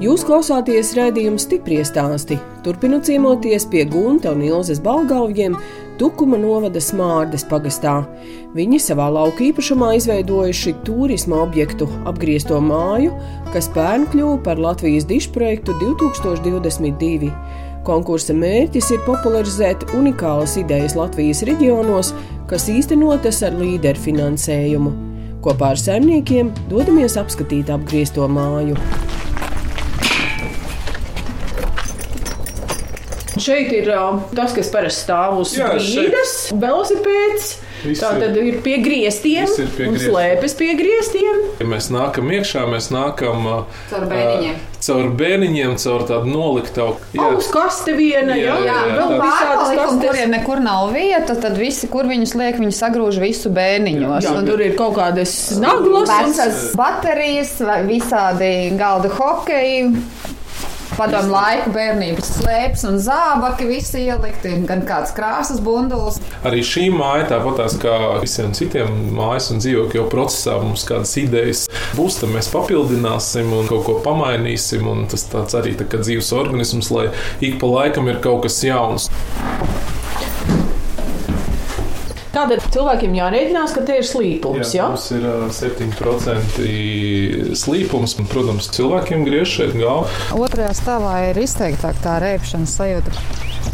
Jūs 0.00 0.22
klausāties 0.24 0.94
redzējuma 0.96 1.38
stipri 1.38 1.82
stāstī. 1.84 2.38
Turpinot 2.64 3.04
ciemoties 3.06 3.66
pie 3.70 3.84
Gunta 3.86 4.32
un 4.32 4.40
Ilzas 4.42 4.80
balgalviem, 4.82 5.58
Tukuma 6.00 6.38
novada 6.40 6.80
Smārdes 6.80 7.42
pagastā. 7.44 7.98
Viņi 8.56 8.78
savā 8.80 9.10
lauka 9.12 9.44
īpašumā 9.44 9.90
izveidojuši 9.98 10.72
turisma 10.86 11.42
objektu 11.44 11.84
apgriezto 12.08 12.56
māju, 12.64 13.10
kas 13.52 13.68
pērn 13.74 14.06
kļuva 14.08 14.38
par 14.46 14.62
Latvijas 14.64 15.04
dišu 15.10 15.34
projektu 15.34 15.76
2022. 15.82 17.28
Konkursa 17.84 18.32
mērķis 18.32 18.88
ir 18.96 19.04
popularizēt 19.04 19.84
unikālas 19.98 20.56
idejas 20.62 20.96
Latvijas 20.96 21.44
reģionos, 21.44 22.14
kas 22.48 22.70
īstenotas 22.72 23.44
ar 23.44 23.60
līderu 23.60 24.00
finansējumu. 24.08 24.96
Kopā 25.44 25.74
ar 25.74 25.84
saimniekiem 25.84 26.48
dodamies 26.72 27.20
apskatīt 27.20 27.68
apgriezto 27.76 28.24
māju. 28.24 28.80
Šeit 33.40 33.72
ir 33.72 33.88
uh, 33.94 34.20
tas, 34.36 34.52
kas 34.56 34.68
parasti 34.72 35.06
stāv 35.06 35.40
uz 35.40 35.54
Jā, 35.56 35.70
grīdas, 35.74 36.36
velosipēds. 36.60 37.50
Viss 37.80 38.02
Tā 38.02 38.10
ir- 38.12 38.20
tad 38.20 38.36
ir 38.36 38.56
pie 38.60 38.76
griestiem 38.84 39.46
ir 39.48 39.68
pie 39.76 39.86
griestiem. 39.86 40.10
slēpes 40.10 40.54
pie 40.58 40.74
griestiem. 40.76 41.38
Ja 41.62 41.66
mēs 41.70 41.86
nākam 41.94 42.28
iekšā, 42.36 42.66
mēs 42.68 42.90
nākam 42.92 43.46
uh, 43.48 43.62
Caur 43.88 44.04
bēniņiem. 44.10 44.58
uh, 44.58 44.66
caur 44.84 45.08
bēniņiem, 45.16 45.72
caur 45.80 46.04
tādu 46.10 46.28
noliktavu. 46.28 46.98
Uz 47.38 47.48
kaste 47.54 47.94
viena, 47.96 48.36
jā, 48.36 48.52
Jā, 48.52 48.58
jā, 48.66 48.74
jā, 48.84 48.98
vēl 48.98 49.14
tā- 49.14 49.20
visādas 49.24 49.72
kastes. 49.78 50.02
kuriem 50.04 50.30
nekur 50.36 50.60
nav 50.60 50.92
vieta, 50.92 51.38
tad 51.40 51.56
visi, 51.56 51.88
kur 51.88 52.04
viņus 52.04 52.34
liek, 52.36 52.60
viņi 52.60 52.76
sagrūž 52.82 53.18
visu 53.24 53.48
bēniņos. 53.56 54.28
Jā, 54.28 54.36
Un 54.36 54.46
tur 54.46 54.60
ir 54.60 54.76
kaut 54.76 54.96
kādas 55.00 55.32
naglas. 55.60 56.08
Vecas 56.12 56.74
baterijas, 56.76 57.56
vai 57.64 57.80
visādi 57.88 58.76
galda 58.76 59.08
hokeji. 59.08 59.88
Padomu 60.96 61.32
laiku 61.32 61.70
bērnības 61.74 62.30
slēpes 62.40 62.84
un 62.88 62.98
zābaki 63.02 63.68
visi 63.68 64.04
ielikti, 64.06 64.52
gan 64.68 64.82
kāds 64.88 65.14
krāsas 65.16 65.60
bundulis. 65.64 66.18
Arī 66.46 66.62
šī 66.66 66.88
māja, 66.94 67.28
tāpat 67.34 67.78
kā 67.82 67.96
visiem 68.22 68.54
citiem 68.56 69.12
mājas 69.16 69.50
un 69.54 69.62
dzīvokļu 69.62 70.06
procesā, 70.12 70.58
mums 70.62 70.86
kādas 70.88 71.14
idejas 71.20 71.66
būs, 71.98 72.20
tad 72.22 72.34
mēs 72.34 72.50
papildināsim 72.52 73.52
un 73.56 73.70
kaut 73.70 73.86
ko 73.86 73.98
pamainīsim. 74.04 74.86
un 74.90 75.06
Tas 75.10 75.26
tāds 75.30 75.56
arī 75.58 75.76
tā 75.78 75.86
kā 75.90 76.02
dzīves 76.02 76.32
organisms, 76.36 76.90
lai 76.94 77.08
ik 77.44 77.58
pa 77.62 77.70
laikam 77.70 78.10
ir 78.10 78.20
kaut 78.24 78.44
kas 78.46 78.60
jauns. 78.66 79.10
Tātad 82.40 82.62
cilvēkiem 82.72 83.12
jārēķinās, 83.18 83.72
ka 83.76 83.82
tie 83.84 83.98
ir 84.00 84.06
slīpums. 84.08 84.70
Jā, 84.72 84.86
Mums 84.88 85.10
ir 85.12 85.24
ā, 85.28 85.34
7% 85.52 86.60
slīpums, 87.60 88.14
un, 88.16 88.28
protams, 88.30 88.70
cilvēkiem 88.72 89.26
griež 89.26 89.58
šeit 89.58 89.74
galvu. 89.76 90.08
Otrajā 90.40 90.70
stāvā 90.78 91.18
ir 91.28 91.40
izteiktāk 91.42 92.00
tā 92.00 92.14
rēpšanas 92.24 92.76
sajūta, 92.78 93.12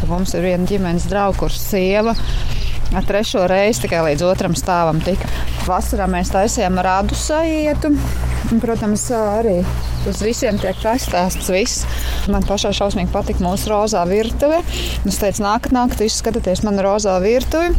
ka 0.01 0.09
mums 0.11 0.35
ir 0.35 0.49
viena 0.49 0.67
ģimenes 0.67 1.07
drauga, 1.13 1.39
kurš 1.45 1.61
sieva. 1.63 2.17
Ar 2.97 3.07
trešo 3.07 3.45
reizi 3.51 3.85
tikai 3.85 4.03
līdz 4.09 4.27
otram 4.27 4.59
stāvam 4.59 4.99
tika. 5.05 5.31
Vasarā 5.69 6.11
mēs 6.11 6.35
taisījām 6.35 6.83
rādu 6.83 7.15
sajietu. 7.19 7.93
Un, 8.51 8.63
protams, 8.63 9.07
arī 9.15 9.61
uz 10.11 10.25
visiem 10.27 10.59
tiek 10.63 10.79
pastāstīts 10.83 11.53
viss. 11.55 12.03
Man 12.31 12.47
pašai 12.47 12.75
šausmīgi 12.79 13.15
patika 13.15 13.47
mūsu 13.47 13.71
rozā 13.71 14.03
virtuve. 14.11 14.59
Es 15.07 15.23
teicu, 15.23 15.47
nākat, 15.47 15.75
nākat, 15.75 16.03
izskatieties 16.11 16.67
manu 16.67 16.87
rozā 16.87 17.15
virtuvi. 17.23 17.75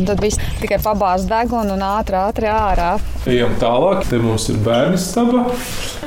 Un 0.00 0.08
tad 0.08 0.20
viss 0.24 0.40
tikai 0.60 0.78
pabāz 0.80 1.26
degunu 1.28 1.74
un 1.76 1.84
ātri, 1.84 2.16
ātri 2.16 2.48
ārā. 2.48 2.94
Ejam 3.28 3.52
tālāk. 3.60 4.06
Te 4.08 4.20
mums 4.22 4.48
ir 4.48 4.60
bērnu 4.64 4.96
staba, 5.00 5.44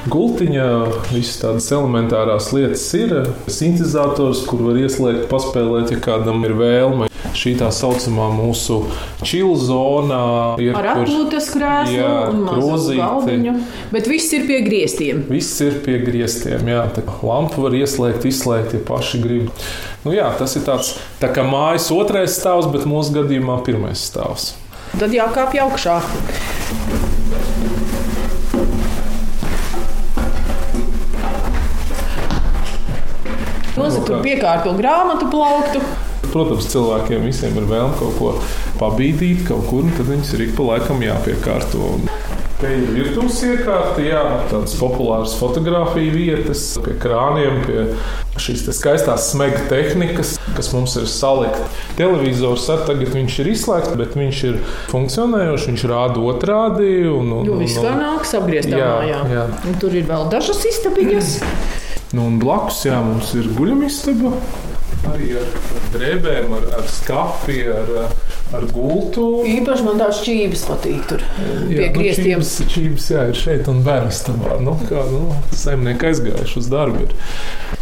gultiņa, 0.09 0.67
visas 1.11 1.37
tādas 1.43 1.69
elementārās 1.75 2.49
lietas 2.55 2.87
ir. 2.97 3.15
Sintetizators, 3.45 4.45
kur 4.49 4.65
var 4.69 4.81
ieslēgt, 4.81 5.27
paspēlēt, 5.29 5.93
ja 5.93 6.01
kādam 6.03 6.41
ir 6.47 6.57
vēlme. 6.57 7.12
Šī 7.43 7.57
tā 7.59 7.67
saucamā 7.75 8.29
mūsu 8.31 8.77
čila 9.27 9.55
zonā 9.59 10.19
ir 10.63 10.77
ar 10.79 10.85
atpūtas 10.93 11.49
krēslu 11.51 11.97
Jā, 11.97 12.11
un 12.31 12.45
galdiņu. 12.47 13.55
Bet 13.91 14.07
viss 14.07 14.31
ir 14.37 14.45
pie 14.47 14.61
griestiem. 14.63 15.25
Viss 15.27 15.59
ir 15.65 15.81
pie 15.83 15.97
griestiem, 16.05 16.63
jā. 16.71 16.85
Tā 16.95 17.03
lampu 17.03 17.65
var 17.65 17.75
ieslēgt, 17.75 18.23
izslēgt, 18.29 18.77
ja 18.77 18.83
paši 18.87 19.19
grib. 19.25 19.49
Nu, 20.05 20.13
jā, 20.15 20.29
tas 20.39 20.55
ir 20.55 20.63
tāds 20.63 20.93
tā 21.19 21.33
kā 21.35 21.43
mājas 21.43 21.89
otrais 21.91 22.37
stāvs, 22.39 22.69
bet 22.71 22.87
mūsu 22.87 23.17
gadījumā 23.17 23.59
pirmais 23.67 24.05
stāvs. 24.07 24.53
Tad 24.95 25.11
jākāpj 25.11 25.65
augšā. 25.65 25.97
Noza 33.75 33.99
tur 34.07 34.23
piekārto 34.23 34.77
grāmatu 34.79 35.27
plauktu. 35.33 35.83
Protams, 36.33 36.69
cilvēkiem 36.73 37.27
visiem 37.29 37.57
ir 37.61 37.67
vēlme 37.69 37.97
kaut 37.99 38.15
ko 38.17 38.31
pabīdīt, 38.81 39.45
kaut 39.49 39.67
kur, 39.69 39.85
un 39.85 39.93
tad 39.97 40.09
viņas 40.09 40.33
ir 40.37 40.47
ik 40.47 40.55
pa 40.57 40.71
laikam 40.73 41.03
jāpiekārto. 41.05 41.93
Te 42.63 42.69
ir 42.79 42.93
virtuves 42.95 43.41
iekārta, 43.43 43.99
jā, 44.05 44.19
tādas 44.47 44.73
populāras 44.79 45.33
fotografiju 45.35 46.13
vietas, 46.15 46.61
pie 46.85 46.93
krāniem, 47.01 47.57
pie 47.65 47.81
šīs 48.39 48.63
skaistās 48.77 49.25
smega 49.33 49.59
tehnikas, 49.67 50.37
kas 50.55 50.69
mums 50.71 50.95
ir 51.01 51.09
salikta. 51.11 51.65
Televizors 51.99 52.69
arī 52.71 52.87
tagad 52.87 53.11
viņš 53.17 53.39
ir 53.43 53.51
izslēgts, 53.51 53.97
bet 53.99 54.15
viņš 54.15 54.41
ir 54.47 54.61
funkcionējošs, 54.93 55.67
viņš 55.73 55.85
rāda 55.91 56.23
otrādi. 56.31 56.91
Un, 57.11 57.33
un, 57.41 57.49
Jo 57.51 57.59
viss 57.59 57.81
kā 57.83 57.93
nāks 57.99 58.31
apgrieztā 58.39 58.79
Jā, 58.79 58.91
mājā. 59.01 59.21
jā. 59.35 59.45
Un 59.67 59.79
tur 59.83 59.99
ir 59.99 60.07
vēl 60.07 60.29
dažas 60.31 60.63
istabiņas. 60.71 61.33
Nu, 62.13 62.29
un 62.29 62.39
blakus 62.39 62.85
jā, 62.87 63.01
mums 63.03 63.33
ir 63.35 63.51
guļamistaba. 63.57 64.37
Arī 65.11 65.33
ar, 65.35 65.47
ar 65.75 65.87
drēbēm, 65.93 66.53
ar, 66.57 66.67
ar 66.79 66.85
skati, 66.89 67.57
ar, 67.69 67.89
ar 68.55 68.63
gultu. 68.71 69.25
Īpaši 69.49 69.83
man 69.85 69.99
tās 69.99 70.21
čības 70.23 70.63
patīk 70.69 71.03
tur 71.09 71.25
pie 71.35 71.75
Jā, 71.75 71.89
nu, 71.89 71.97
griestiem. 71.97 72.39
čības, 72.39 72.53
čības, 72.73 73.07
jā, 73.11 73.25
ir 73.33 73.39
šeit 73.41 73.67
un 73.71 73.81
bērnu 73.85 74.13
stabā. 74.15 74.55
Nu, 74.63 74.77
kā 74.87 75.03
nu, 75.11 75.25
saimnieki 75.59 76.07
aizgājuši 76.11 76.57
uz 76.63 76.69
darbu. 76.71 77.03
Ir. 77.03 77.17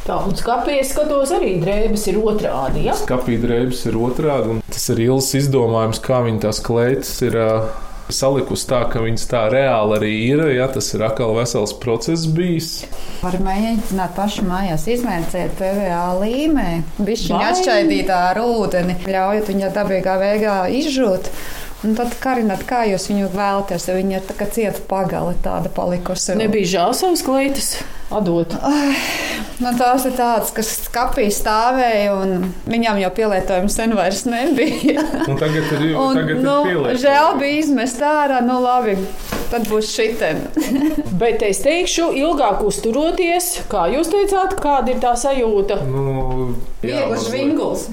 Tā, 0.08 0.18
un 0.26 0.34
skāpēs 0.40 0.96
skatos 0.96 1.32
arī 1.38 1.54
drēbes 1.62 2.08
ir 2.10 2.18
otrādi. 2.24 2.88
Ja? 2.90 2.98
Skapīt 2.98 3.46
drēbes 3.46 3.86
ir 3.92 4.00
otrādi. 4.02 4.56
un 4.58 4.66
Tas 4.72 4.90
ir 4.96 5.04
ilgs 5.06 5.30
izdomājums, 5.38 6.02
kā 6.04 6.24
viņi 6.26 6.42
tās 6.48 6.60
kleitas 6.66 7.14
ir. 7.28 7.38
ā, 7.38 7.52
Salikusi 8.16 8.68
tā, 8.70 8.82
ka 8.92 9.02
viņas 9.04 9.28
tā 9.32 9.46
reāli 9.54 9.98
arī 9.98 10.12
ir. 10.28 10.44
Ja, 10.56 10.68
tas 10.72 10.92
ir 10.96 11.04
atkal 11.06 11.34
vesels 11.38 11.74
process 11.82 12.28
bijis. 12.30 12.84
Var 13.22 13.40
mēģināt 13.44 14.14
paši 14.18 14.46
mājās 14.48 14.88
izmērcēt 14.96 15.58
PVA 15.60 16.04
līmeni, 16.22 16.84
bišķiņu 17.00 17.38
Vai? 17.40 17.50
atšķaidīt 17.54 18.14
ar 18.16 18.42
ūdeni, 18.44 19.00
ļaujot 19.08 19.52
viņai 19.54 19.74
dabīgā 19.78 20.18
veidā 20.22 20.56
izžūt. 20.82 21.32
Un 21.82 21.96
tad 21.98 22.14
karināt, 22.22 22.62
kā 22.70 22.84
jūs 22.86 23.08
viņu 23.10 23.32
vēlaties, 23.34 23.88
ja 23.90 23.96
viņa 23.98 24.20
ir 24.20 24.28
tā 24.28 24.36
kā 24.38 24.46
cieta 24.54 24.84
pagale 24.90 25.34
tāda 25.42 25.72
palikusi. 25.74 26.36
Nebija 26.38 26.76
žēl 26.76 26.94
savas 27.00 27.26
kleitas 27.26 27.72
atdot. 28.14 28.54
Nu, 29.62 29.70
tās 29.78 30.06
ir 30.10 30.16
tādas, 30.18 30.50
kas 30.56 30.70
skapī 30.88 31.28
stāvēja, 31.34 32.16
un 32.18 32.48
viņām 32.72 32.98
jau 33.04 33.12
pielietojums 33.14 33.76
sen 33.78 33.94
vairs 33.98 34.24
nebija. 34.26 35.04
Un 35.30 35.38
tagad 35.38 35.68
ir, 35.78 35.92
Un, 35.94 36.16
tagad 36.18 36.40
nu, 36.42 36.56
ir 36.66 36.72
pieliekts. 36.80 37.04
žēl 37.04 37.36
bija 37.42 37.60
izmest 37.62 38.02
ārā, 38.02 38.40
nu 38.46 38.56
labi, 38.64 38.96
tad 39.52 39.68
būs 39.70 39.92
šitien. 39.94 40.42
Bet 41.22 41.44
es 41.46 41.62
teikšu, 41.62 42.08
ilgāk 42.18 42.64
uzturoties, 42.66 43.52
kā 43.70 43.86
jūs 43.94 44.10
teicāt, 44.10 44.58
kāda 44.64 44.96
ir 44.96 45.02
tā 45.04 45.14
sajūta. 45.22 45.78
Nu, 45.86 46.56
Viegls 46.82 47.28
žvinguls. 47.30 47.86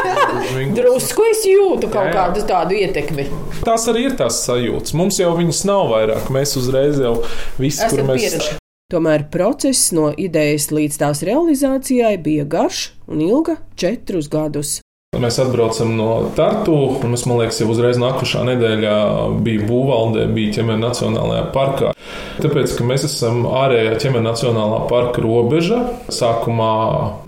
Drusku 0.76 1.28
es 1.30 1.44
jūtu 1.46 1.86
kaut 1.92 2.08
Jā, 2.08 2.10
jā. 2.10 2.16
kādu 2.18 2.44
tādu 2.48 2.78
ietekmi. 2.80 3.28
Tās 3.62 3.86
arī 3.92 4.08
ir 4.08 4.18
tās 4.18 4.40
sajūtas. 4.48 4.96
Mums 4.98 5.20
jau 5.22 5.30
viņas 5.38 5.62
nav 5.70 5.86
vairāk. 5.94 6.26
Mēs 6.34 6.56
uzreiz 6.58 6.98
jau 6.98 7.20
visi, 7.62 7.78
Esat 7.84 7.94
kur 8.00 8.08
mēs 8.10 8.24
pieraduši. 8.26 8.58
Tomēr 8.94 9.24
process 9.26 9.88
no 9.90 10.12
idejas 10.14 10.68
līdz 10.70 10.96
tās 11.00 11.24
realizācijai 11.26 12.12
bija 12.22 12.44
garš 12.46 12.92
un 13.10 13.24
ilga 13.24 13.56
četrus 13.74 14.28
gadus. 14.30 14.76
Mēs 15.20 15.38
atbraucam 15.42 15.94
no 15.98 16.08
Tartu, 16.36 16.74
un 17.04 17.16
es, 17.16 17.24
man 17.28 17.40
liekas, 17.42 17.60
jau 17.62 17.70
uzreiz 17.72 17.98
nākošā 18.00 18.44
nedēļā 18.50 18.96
biju 19.44 19.68
Būvaldē, 19.68 20.28
bija 20.34 20.58
ķemēra 20.58 20.80
Nacionālajā 20.88 21.44
parkā. 21.54 21.92
Tāpēc, 22.34 22.72
ka 22.74 22.84
mēs 22.86 23.04
esam 23.06 23.44
ārējā 23.46 23.94
ķemēra 24.02 24.24
Nacionālā 24.26 24.80
parka 24.90 25.22
robeža, 25.22 25.78
sākumā 26.12 26.70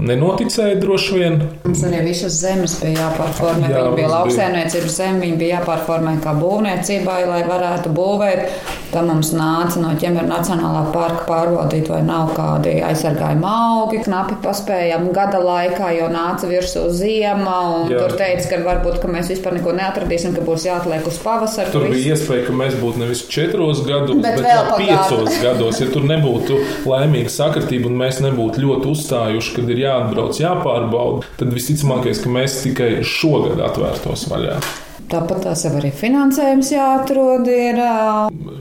nenoticēja 0.02 0.80
droši 0.82 1.20
vien. 1.20 1.38
Mums 1.66 1.84
arī 1.86 2.00
visas 2.08 2.40
zemes 2.40 2.74
bija 2.80 3.04
jāpārformē. 3.04 3.70
Jā, 3.70 3.84
viņa 3.84 3.94
bija 3.94 4.08
mums 4.08 4.16
lauksaimniecības 4.16 4.96
zeme, 4.98 5.22
viņa 5.22 5.38
bija 5.42 5.60
jāpārformē 5.60 6.16
kā 6.24 6.34
būvniecībai, 6.40 7.20
lai 7.30 7.42
varētu 7.46 7.94
būvēt. 7.94 8.42
Tad 8.90 9.06
mums 9.06 9.30
nāca 9.36 9.82
no 9.82 9.92
ķemēra 9.98 10.26
Nacionālā 10.30 10.82
parka 10.94 11.26
pārbaudīt, 11.30 11.90
vai 11.92 12.02
nav 12.06 12.34
kādi 12.36 12.76
aizsargājumi 12.86 13.46
augi. 13.50 14.02
Knapi 14.06 14.40
paspējām 14.42 15.10
gada 15.14 15.38
laikā, 15.42 15.92
jo 16.00 16.10
nāca 16.10 16.50
virsū 16.50 16.88
ziema. 16.94 17.56
Jā. 17.90 18.00
Tur 18.02 18.14
teica, 18.18 18.48
ka 18.50 18.60
varbūt 18.66 19.00
ka 19.02 19.10
mēs 19.10 19.30
vispār 19.32 19.58
neko 19.58 19.74
neatradīsim, 19.76 20.34
ka 20.36 20.44
būs 20.46 20.66
jāatliek 20.68 21.06
uz 21.08 21.20
pavasaru. 21.22 21.74
Tur 21.74 21.86
Viss. 21.86 21.96
bija 21.96 22.16
iespēja, 22.16 22.46
ka 22.48 22.56
mēs 22.62 22.78
būtu 22.80 23.02
nevis 23.02 23.24
četros 23.32 23.82
gados, 23.86 24.22
Bet 24.22 24.40
bet, 24.40 24.48
vēl 24.48 24.72
piecos 24.80 25.38
gados. 25.42 25.82
Ja 25.82 25.90
tur 25.92 26.08
nebūtu 26.08 26.58
laimīga 26.88 27.32
sakritība 27.32 27.90
un 27.90 28.00
mēs 28.00 28.22
nebūtu 28.24 28.64
ļoti 28.64 28.90
uzstājuši, 28.94 29.54
kad 29.58 29.70
ir 29.74 29.84
jāatbrauc, 29.84 30.40
jāpārbauda, 30.42 31.36
tad 31.40 31.54
visticamākais, 31.56 32.24
ka 32.24 32.34
mēs 32.40 32.60
tikai 32.64 32.90
šogad 33.06 33.62
atvērtos 33.68 34.28
vaļā. 34.32 34.58
Tāpat 35.06 35.44
tās 35.44 35.62
jau 35.62 35.70
arī 35.78 35.92
finansējums 35.94 36.72
jāatrod. 36.74 37.46
Ir, 37.46 37.78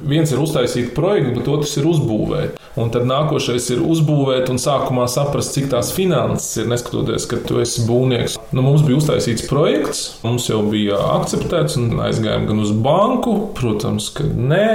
Viens 0.05 0.29
ir 0.29 0.41
uztaisīt 0.43 0.91
projektu, 0.93 1.39
bet 1.39 1.47
otrs 1.49 1.73
ir 1.79 1.87
uzbūvēt. 1.89 2.59
Un 2.77 2.91
tad 2.93 3.07
nākošais 3.09 3.69
ir 3.73 3.81
uzbūvēt 3.81 4.51
un 4.53 4.59
sākumā 4.61 5.07
saprast, 5.09 5.55
cik 5.55 5.71
tās 5.71 5.89
finanses 5.95 6.59
ir, 6.61 6.67
neskatoties, 6.69 7.25
ka 7.31 7.39
tu 7.47 7.61
esi 7.63 7.85
būvnieks. 7.87 8.37
Nu, 8.51 8.61
mums 8.65 8.83
bija 8.85 8.99
uztaisīts 8.99 9.47
projekts, 9.49 10.03
mums 10.25 10.49
jau 10.51 10.61
bija 10.69 10.99
akceptēts 11.15 11.79
un 11.81 11.95
aizgājām 12.05 12.45
gan 12.51 12.61
uz 12.61 12.75
banku, 12.85 13.37
protams, 13.57 14.11
ka 14.13 14.27
nē, 14.27 14.69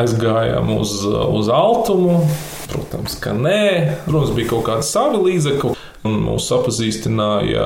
aizgājām 0.00 0.74
uz, 0.80 0.98
uz 1.06 1.52
altumu, 1.52 2.22
protams, 2.70 3.16
ka 3.22 3.34
nē. 3.36 3.62
Protams, 4.06 4.34
bija 4.36 4.52
kaut 4.54 4.66
kādi 4.68 4.86
savi 4.86 5.22
līdzekļi. 5.28 5.74
Un 6.06 6.20
mūs 6.22 6.46
apazīstināja 6.54 7.64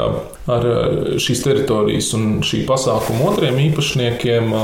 ar 0.49 0.67
šīs 1.21 1.43
teritorijas 1.45 2.15
un 2.17 2.41
šī 2.47 2.63
pasākuma 2.69 3.29
otriem 3.33 3.59
īpašniekiem. 3.67 4.55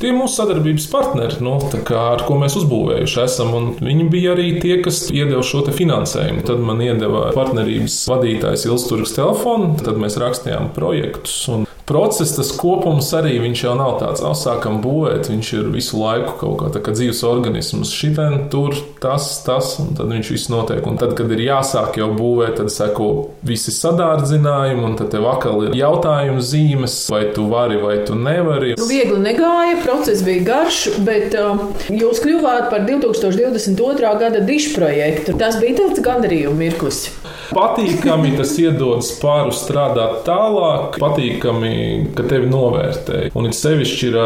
Tie 0.00 0.10
ir 0.10 0.16
mūsu 0.18 0.40
sadarbības 0.40 0.88
partneri, 0.90 1.36
nu, 1.46 1.52
tā 1.70 1.78
kā, 1.86 2.00
ar 2.16 2.24
ko 2.26 2.34
mēs 2.40 2.56
uzbūvējuši 2.58 3.20
esam. 3.22 3.54
Viņi 3.78 4.08
bija 4.10 4.32
arī 4.34 4.48
tie, 4.58 4.80
kas 4.82 5.04
iedeva 5.14 5.44
šo 5.46 5.62
finansējumu. 5.70 6.42
Tad 6.48 6.64
man 6.66 6.82
iedeva 6.82 7.28
partnerības 7.36 8.00
vadītājs 8.10 8.66
Ilsturgas 8.66 9.14
telefonu, 9.14 9.76
tad 9.84 10.00
mēs 10.02 10.18
rakstījām 10.20 10.72
projektus. 10.74 11.38
un 11.54 11.68
Process, 11.84 12.32
tas 12.32 12.48
kopums 12.56 13.10
arī 13.12 13.34
viņš 13.42 13.62
jau 13.66 13.74
nav 13.76 13.98
tāds, 14.00 14.22
ah, 14.24 14.32
sākam 14.32 14.78
būvēt. 14.80 15.28
Viņš 15.28 15.48
ir 15.58 15.66
visu 15.74 15.98
laiku 16.00 16.32
kaut 16.40 16.54
kā, 16.62 16.70
tā 16.72 16.80
kā 16.84 16.94
dzīves 16.96 17.20
organisms. 17.28 17.92
Šitien, 17.92 18.46
tur, 18.52 18.72
tas, 19.02 19.26
tas, 19.44 19.74
un 19.82 19.92
tad 19.98 20.08
viņš 20.08 20.30
viss 20.32 20.48
notiek. 20.52 20.80
Un 20.88 20.96
tad, 21.00 21.12
kad 21.18 21.28
ir 21.34 21.42
jāsāk 21.44 21.98
jau 22.00 22.08
būvēt, 22.16 22.56
tad 22.62 22.72
seko 22.72 23.10
visi 23.44 23.74
sadārdzinājumi, 23.76 24.80
un 24.88 24.96
tad 24.96 25.12
tev 25.12 25.28
atkal 25.28 25.66
ir 25.66 25.76
jautājumu 25.76 26.40
zīmes, 26.40 26.96
vai 27.12 27.26
tu 27.36 27.50
vari, 27.52 27.76
vai 27.82 27.98
tu 28.08 28.16
nevari. 28.16 28.78
Nu, 28.80 28.88
viegli 28.88 29.20
negāja, 29.20 29.76
process 29.84 30.24
bija 30.24 30.46
garš, 30.48 30.80
bet 31.04 31.36
uh, 31.36 31.66
jūs 31.92 32.24
kļuvāt 32.24 32.70
par 32.72 32.88
2022. 32.88 34.16
gada 34.24 34.40
dišu 34.40 34.72
projektu. 34.78 35.36
Tas 35.36 35.60
bija 35.60 35.82
tāds 35.84 36.00
gandarījuma 36.04 36.64
mirklis. 36.64 37.04
Patīkami 37.52 38.34
tas 38.38 38.54
iedod 38.60 39.02
spāru 39.04 39.52
strādāt 39.54 40.22
tālāk, 40.26 40.98
patīkami, 41.02 41.74
ka 42.16 42.26
tevi 42.30 42.48
novērtē. 42.50 43.28
Un 43.36 43.48
it 43.48 43.58
sevišķi 43.58 44.10
ir 44.10 44.18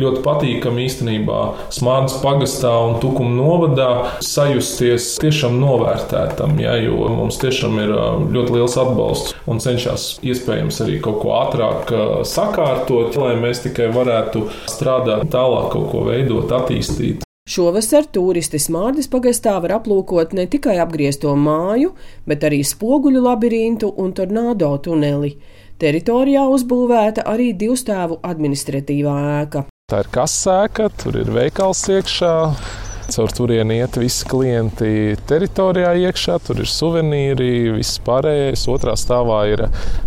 ļoti 0.00 0.22
patīkami 0.24 0.86
īstenībā 0.86 1.40
smādas 1.74 2.18
pagastā 2.22 2.72
un 2.86 2.98
tukuma 3.02 3.32
novadā 3.34 3.90
sajusties 4.24 5.16
tiešām 5.22 5.58
novērtētam, 5.62 6.58
ja, 6.62 6.76
jo 6.80 7.08
mums 7.14 7.40
tiešām 7.42 7.78
ir 7.82 7.94
ļoti 8.34 8.58
liels 8.58 8.76
atbalsts 8.80 9.34
un 9.50 9.62
cenšas 9.62 10.10
iespējams 10.26 10.82
arī 10.84 11.00
kaut 11.04 11.20
ko 11.24 11.34
ātrāk 11.40 11.94
sakārtot, 12.28 13.18
lai 13.20 13.34
mēs 13.40 13.64
tikai 13.66 13.90
varētu 13.94 14.46
strādāt 14.70 15.26
tālāk, 15.32 15.72
kaut 15.74 15.90
ko 15.92 16.06
veidot, 16.10 16.52
attīstīt. 16.60 17.26
Šovasar 17.50 18.04
turisti 18.14 18.60
Smārdas 18.62 19.08
pagastā 19.10 19.56
var 19.58 19.72
aplūkot 19.80 20.36
ne 20.38 20.44
tikai 20.46 20.76
apgriezto 20.78 21.32
māju, 21.34 21.96
bet 22.22 22.44
arī 22.46 22.60
spoguļu 22.62 23.22
labirintu 23.24 23.88
un 23.98 24.12
tornado 24.14 24.68
tuneli. 24.84 25.32
Teritorijā 25.82 26.44
uzbūvēta 26.46 27.24
arī 27.26 27.48
divstāvu 27.58 28.20
administratīvā 28.30 29.16
ēka. 29.40 29.64
Tā 29.90 30.04
ir 30.04 30.12
kasēka, 30.14 30.86
tur 31.02 31.18
ir 31.24 31.32
veikals 31.34 31.82
iekšā. 31.90 32.34
Caur 33.10 33.32
turieni 33.34 33.80
iet 33.80 33.96
visi 33.98 34.26
klienti 34.30 35.16
teritorijā 35.28 35.92
iekšā, 36.06 36.36
tur 36.46 36.60
ir 36.62 36.68
suvenīri, 36.70 37.50
viss 37.74 37.98
pārējais. 38.06 38.66
Otrā 38.70 38.94
stāvā 38.98 39.40
ir 39.50 39.64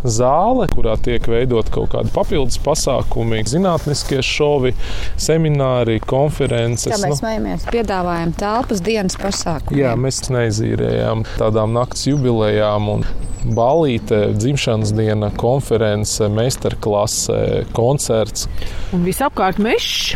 zāle, 0.07 0.69
kurā 0.71 0.95
tiek 1.03 1.27
veidot 1.27 1.67
kaut 1.73 1.91
kādi 1.93 2.13
papildus 2.15 2.59
pasākumi, 2.63 3.41
zinātniskie 3.49 4.21
šovi, 4.23 4.71
semināri, 5.19 5.99
konferences. 6.07 6.93
Kā 6.93 7.01
mēs 7.03 7.19
smejamies, 7.19 7.67
piedāvājam 7.73 8.33
telpas 8.39 8.83
dienas 8.85 9.19
pasākumu. 9.19 9.79
Jā, 9.81 9.97
mēs 9.99 10.23
nezīrējām 10.31 11.27
tādām 11.35 11.75
nakts 11.75 12.07
jubilejām 12.07 12.89
un 12.95 13.07
balīte, 13.43 14.29
dzimšanas 14.37 14.93
diena, 14.95 15.31
konference, 15.39 16.29
meistarklase, 16.31 17.65
koncerts. 17.75 18.47
Un 18.95 19.03
visapkārt 19.07 19.59
mežs. 19.63 20.15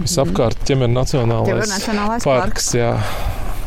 Visapkārt 0.00 0.62
ķemēra 0.68 0.92
nacionālais, 0.94 1.68
Nacionālais 1.70 2.24
parks. 2.24 2.70
Jā, 2.76 2.94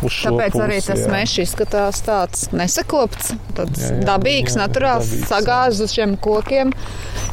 uz 0.06 0.12
šo 0.16 0.34
Tāpēc 0.34 0.58
arī 0.66 0.80
pusi, 0.80 0.88
tas 0.92 1.04
jā. 1.04 1.12
mežs 1.14 1.36
izskatās 1.46 2.02
tāds 2.06 2.48
nesakopts, 2.56 3.34
tāds 3.58 3.84
Jā, 3.84 3.92
jā, 3.94 4.02
dabīgs, 4.10 4.58
jā, 4.58 4.64
naturāls, 4.66 5.06
dabīgs, 5.12 5.22
jā. 5.22 5.30
sagāzts 5.32 5.84
uz 5.86 5.94
šiem 5.96 6.18
kokiem, 6.26 6.74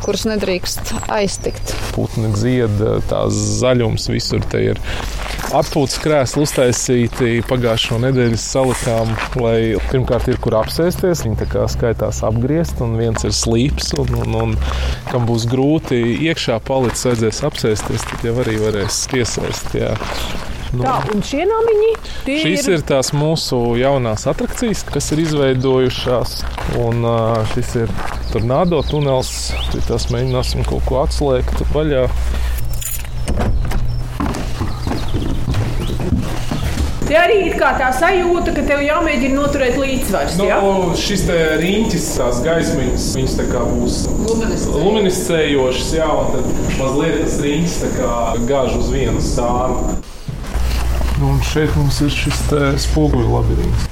kurus 0.05 0.27
nedrīkst 0.29 0.95
aiztikt. 1.09 1.75
putni 1.97 2.31
dzied, 2.37 2.85
tās 3.11 3.41
zaļums 3.63 4.09
visur 4.13 4.45
te 4.53 4.63
ir. 4.73 4.83
Atpūtas 5.53 5.99
krēsli 6.01 6.47
uztaisīti 6.47 7.31
pagājušo 7.45 7.99
nedēļu 8.01 8.39
salikām, 8.41 9.11
lai 9.37 9.75
pirmkārt 9.91 10.31
ir 10.33 10.39
kur 10.41 10.57
apsēsties. 10.63 11.27
Viņi 11.27 11.37
tā 11.43 11.49
kā 11.53 11.67
skaitās 11.69 12.23
apgriezt, 12.25 12.81
un 12.85 12.95
viens 12.97 13.27
ir 13.29 13.35
slīps, 13.37 13.91
un, 14.01 14.15
un, 14.23 14.39
un 14.45 14.55
kam 15.11 15.27
būs 15.29 15.45
grūti 15.53 16.01
iekšā 16.25 16.57
palikt, 16.65 17.03
vajadzēs 17.05 17.43
apsēsties, 17.51 18.07
tad 18.09 18.25
jau 18.25 18.33
arī 18.41 18.57
varēs 18.63 19.03
piesaist. 19.13 19.77
Jā. 19.77 19.93
Nu, 20.73 20.87
Tā, 20.87 20.95
un 21.13 21.21
šie 21.21 21.43
namiņi 21.45 21.91
Šīs 22.41 22.69
ir 22.73 22.85
tās 22.89 23.11
mūsu 23.13 23.59
jaunās 23.77 24.25
attrakcijas, 24.31 24.87
kas 24.89 25.13
ir 25.13 25.21
izveidojušās. 25.27 26.39
Un 26.81 27.05
šis 27.53 27.75
ir 27.83 27.93
tornado 28.33 28.81
tunels. 28.89 29.51
Tad 29.75 29.93
mēs 29.93 30.09
mēģināsim 30.15 30.65
kaut 30.71 30.89
ko 30.89 31.03
atslēgt 31.03 31.61
vaļā. 31.77 32.07
Te 37.13 37.19
arī 37.21 37.35
ir 37.45 37.59
tā 37.61 37.91
sajūta, 37.93 38.55
ka 38.57 38.63
tev 38.65 38.79
jāmēģina 38.87 39.37
noturēt 39.37 39.75
līdzsvars. 39.77 40.39
Nu, 40.41 40.47
ja? 40.49 40.63
šis 40.97 41.27
te 41.29 41.37
riņķis, 41.61 42.07
tās 42.17 42.41
gaismiņas, 42.47 43.09
viņas 43.19 43.35
tā 43.37 43.45
kā 43.51 43.67
būs 43.69 43.99
luminiscējošas, 44.79 45.93
jā, 45.99 46.09
un 46.09 46.33
tad 46.33 46.49
mazliet 46.81 47.21
tas 47.21 47.37
kā 47.99 48.17
gāž 48.49 48.81
uz 48.81 48.89
vienu 48.97 49.21
stāvu. 49.29 49.99
Nu, 51.19 51.35
un 51.35 51.45
šeit 51.53 51.77
mums 51.77 52.01
ir 52.01 52.17
šis 52.17 52.47
te 52.49 52.77
spoguļu 52.89 53.29
labirints. 53.37 53.92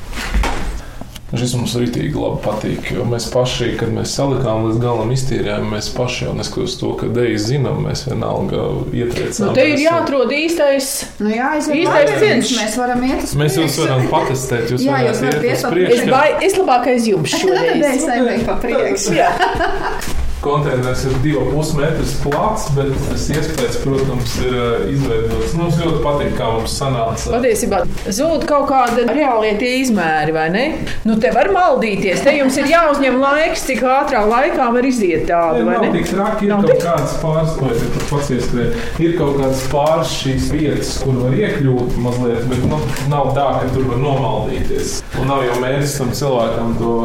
Šis 1.30 1.52
mums 1.54 1.76
rītīgi 1.78 2.18
labi 2.18 2.40
patīk, 2.42 2.88
jo 2.96 3.04
mēs 3.06 3.28
paši, 3.30 3.68
kad 3.78 3.92
mēs 3.94 4.16
salikām 4.18 4.64
līdz 4.66 4.80
galam 4.82 5.12
iztīrījām, 5.14 5.68
mēs 5.70 5.92
paši 5.94 6.24
jau 6.26 6.32
neskatoties 6.34 6.74
to, 6.80 6.90
ka 6.98 7.10
deju 7.14 7.38
zinām, 7.38 7.84
mēs 7.86 8.02
vienalga 8.08 8.64
ietriecām. 8.90 9.46
Nu, 9.46 9.54
te 9.54 9.66
ir 9.70 9.78
jāatrod 9.84 10.34
īstais. 10.34 10.90
Nu, 11.22 11.30
jā, 11.30 11.52
Īstais 11.60 12.10
ceļš. 12.18 12.54
Mēs 12.58 12.78
varam 12.80 13.04
iet 13.06 13.22
uz 13.28 13.36
Mēs 13.38 13.58
jūs 13.60 13.78
varam 13.84 14.08
patestēt, 14.10 14.74
jūs 14.74 14.82
Jā, 14.88 15.04
varat 15.06 15.44
iet 15.44 15.54
uz 15.54 15.68
priekšu. 15.70 16.00
Es, 16.00 16.08
bai, 16.10 16.26
es 16.48 16.58
labāk 16.58 16.90
aiz 16.94 17.06
jums 17.12 17.36
šodien. 17.44 17.86
Es 17.92 18.08
nebiju 18.10 18.48
pa 18.50 18.58
priekšu. 18.64 20.18
Jā. 20.40 20.46
Konteiners 20.46 21.02
ir 21.04 21.12
2,5 21.20 21.74
metrus 21.76 22.12
plats, 22.24 22.68
bet 22.72 22.88
tas 23.10 23.26
iespējas, 23.28 23.74
protams, 23.84 24.36
ir 24.40 24.54
uh, 24.56 24.86
izveidots. 24.88 25.52
Mums 25.58 25.76
ļoti 25.76 25.98
patīk, 26.04 26.30
kā 26.38 26.46
mums 26.54 26.76
sanāca. 26.80 27.34
Patiesībā 27.34 27.82
zūd 28.08 28.46
kaut 28.48 28.64
kāda 28.70 29.04
reālie 29.12 29.50
tie 29.60 29.74
izmēri, 29.82 30.32
vai 30.32 30.46
ne? 30.54 30.62
Nu, 31.04 31.18
te 31.20 31.28
var 31.36 31.50
maldīties. 31.52 32.22
Te 32.24 32.32
jums 32.38 32.56
ir 32.62 32.70
jāuzņem 32.72 33.18
laiks, 33.20 33.66
cik 33.68 33.84
ātrā 33.84 34.22
laikā 34.30 34.70
var 34.78 34.88
iziet 34.88 35.26
tādu, 35.28 35.66
vai 35.68 35.76
Nav 35.76 35.92
tik 35.98 36.08
traki, 36.08 36.48
ir 36.48 36.54
Nav 36.54 36.64
kaut 36.64 36.72
tik- 36.72 36.86
kādas 36.88 37.14
pāris, 37.20 37.52
ko 37.60 37.68
es 37.74 37.84
tur 37.98 38.08
pats 38.14 38.32
ieskrēju. 38.38 38.86
Ir 39.04 39.14
kaut 39.20 39.36
kādas 39.42 39.62
pāris 39.74 40.16
šīs 40.22 40.48
vietas, 40.54 40.94
kur 41.04 41.20
var 41.20 41.36
iekļūt 41.36 42.00
mazliet, 42.00 42.48
bet 42.48 42.64
nu, 42.72 42.80
nav 43.12 43.34
tā, 43.36 43.46
ka 43.60 43.68
tur 43.76 43.84
var 43.92 44.00
nomaldīties. 44.06 44.96
Un 45.20 45.28
nav 45.34 45.44
jau 45.44 45.60
mērķis 45.60 45.98
tam 46.00 46.16
cilvēkam 46.16 46.74
to 46.80 46.96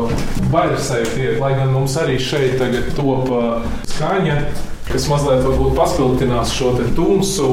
bailēsēju, 0.55 1.35
lai 1.43 1.51
gan 1.59 1.75
mums 1.75 1.99
arī 1.99 2.15
šeit 2.21 2.55
tagad 2.61 2.89
top 2.95 3.24
topa 3.25 3.61
skaņa 3.89 4.39
kas 4.85 5.07
mazliet 5.09 5.41
varbūt 5.41 5.73
paspildinās 5.75 6.51
šo 6.53 6.75
tumsu, 6.95 7.47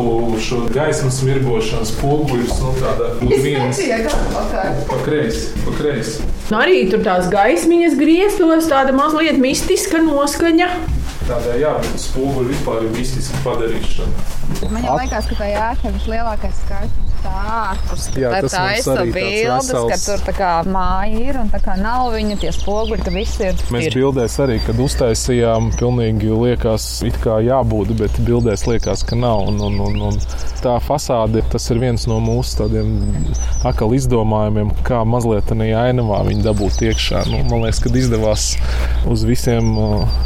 šo 0.45 0.59
gaismas 0.73 1.23
mirgošanas 1.25 1.95
spoguļus. 1.95 2.59
Nu, 2.61 2.73
tāda 2.77 3.09
viens 3.41 3.81
pa 4.91 4.99
kreisi. 5.07 5.47
Pa 5.65 5.77
kreisi. 5.79 6.27
Nu, 6.51 6.59
arī 6.61 6.83
tur 6.93 7.01
tās 7.07 7.31
gaismiņas 7.33 7.97
grieztos, 7.97 8.69
tāda 8.69 8.93
mazliet 8.97 9.41
mistiska 9.41 10.03
noskaņa. 10.05 10.69
Tādēļ 11.23 11.63
jābūt 11.63 12.05
spoguļu 12.05 12.51
vispār 12.51 12.85
ir 12.85 12.93
mistiska 12.99 13.41
padarīšana. 13.47 14.29
Man 14.69 14.85
jau 14.85 14.99
liekas, 15.01 15.33
ka 15.33 15.41
tā 15.41 15.49
ēka 15.55 15.89
ir 15.89 15.97
vislielākais 15.97 16.63
skaistums 16.67 17.12
ārpus. 17.31 18.09
Jā, 18.19 18.33
tas 18.43 18.55
taisa 18.57 18.97
bildes, 19.07 19.71
ka 19.73 19.99
tur 20.03 20.25
tā 20.27 20.35
kā 20.37 20.53
māja 20.69 21.23
ir 21.31 21.41
un 21.41 21.51
tā 21.53 21.61
kā 21.63 21.77
nav 21.81 22.13
viņa 22.17 22.39
tie 22.43 22.53
spoguļi, 22.55 23.03
ka 23.07 23.15
viss 23.15 23.43
ir. 23.45 23.59
Mēs 23.75 23.89
ir. 23.91 23.99
bildēs 24.01 24.39
arī, 24.43 24.59
kad 24.67 24.81
uztaisījām, 24.83 25.73
pilnīgi 25.79 26.33
liekas, 26.33 26.89
it 27.07 27.19
kā 27.23 27.39
jābūt, 27.45 27.95
bet 28.01 28.19
bildēs 28.27 28.67
liekas, 28.71 29.05
ka 29.09 29.19
nav. 29.19 29.47
Un, 29.53 29.61
un, 29.65 29.79
un, 29.87 30.01
un 30.11 30.21
tā 30.63 30.77
fasāde, 30.83 31.43
tas 31.53 31.65
ir 31.73 31.81
viens 31.83 32.07
no 32.11 32.19
mūsu 32.23 32.63
tādiem 32.63 32.93
akal 33.67 33.95
izdomājumiem, 33.97 34.71
kā 34.87 35.03
mazliet 35.09 35.49
tādā 35.51 35.69
ainavā 35.83 36.23
viņu 36.29 36.45
dabūt 36.47 36.83
iekšā. 36.89 37.25
Nu, 37.31 37.43
man 37.51 37.67
liekas, 37.67 37.83
ka 37.83 37.93
izdevās 37.99 38.49
uz 39.11 39.25
visiem 39.29 39.75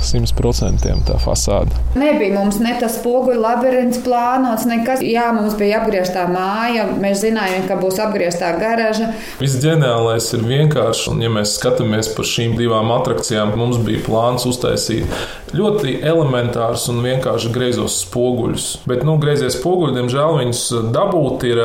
simt 0.04 0.32
procentiem 0.36 1.02
tā 1.06 1.18
fasāde. 1.22 1.74
Nebija 1.98 2.34
mums 2.36 2.58
ne 2.62 2.74
tas 2.80 2.98
spoguļu 3.00 3.40
labirints 3.42 4.00
plānots, 4.04 4.66
nekas. 4.68 5.04
Jā, 5.06 5.28
mums 5.36 5.56
bija 5.58 5.80
apgrieztā 5.82 6.26
māja, 6.30 6.85
mēs 7.02 7.22
zinājām, 7.24 7.66
ka 7.68 7.78
būs 7.80 8.00
apgrieztā 8.02 8.52
garaža. 8.60 9.10
Viss 9.40 9.58
ģeniālais 9.62 10.28
ir 10.36 10.44
vienkārši, 10.46 11.10
un 11.12 11.24
ja 11.24 11.32
mēs 11.32 11.56
skatāmies 11.60 12.12
par 12.16 12.28
šīm 12.28 12.56
divām 12.58 12.92
attrakcijām, 12.96 13.54
mums 13.58 13.80
bija 13.86 14.04
plāns 14.06 14.46
uztaisīt 14.48 15.10
ļoti 15.56 16.00
elementārus 16.06 16.88
un 16.92 17.00
vienkārši 17.04 17.52
greizos 17.54 18.00
spoguļus. 18.04 18.68
Bet, 18.88 19.04
nu, 19.06 19.16
greizie 19.22 19.50
spoguļi, 19.52 19.96
diemžēl, 20.00 20.40
viņus 20.42 20.64
dabūt 20.94 21.46
ir 21.48 21.62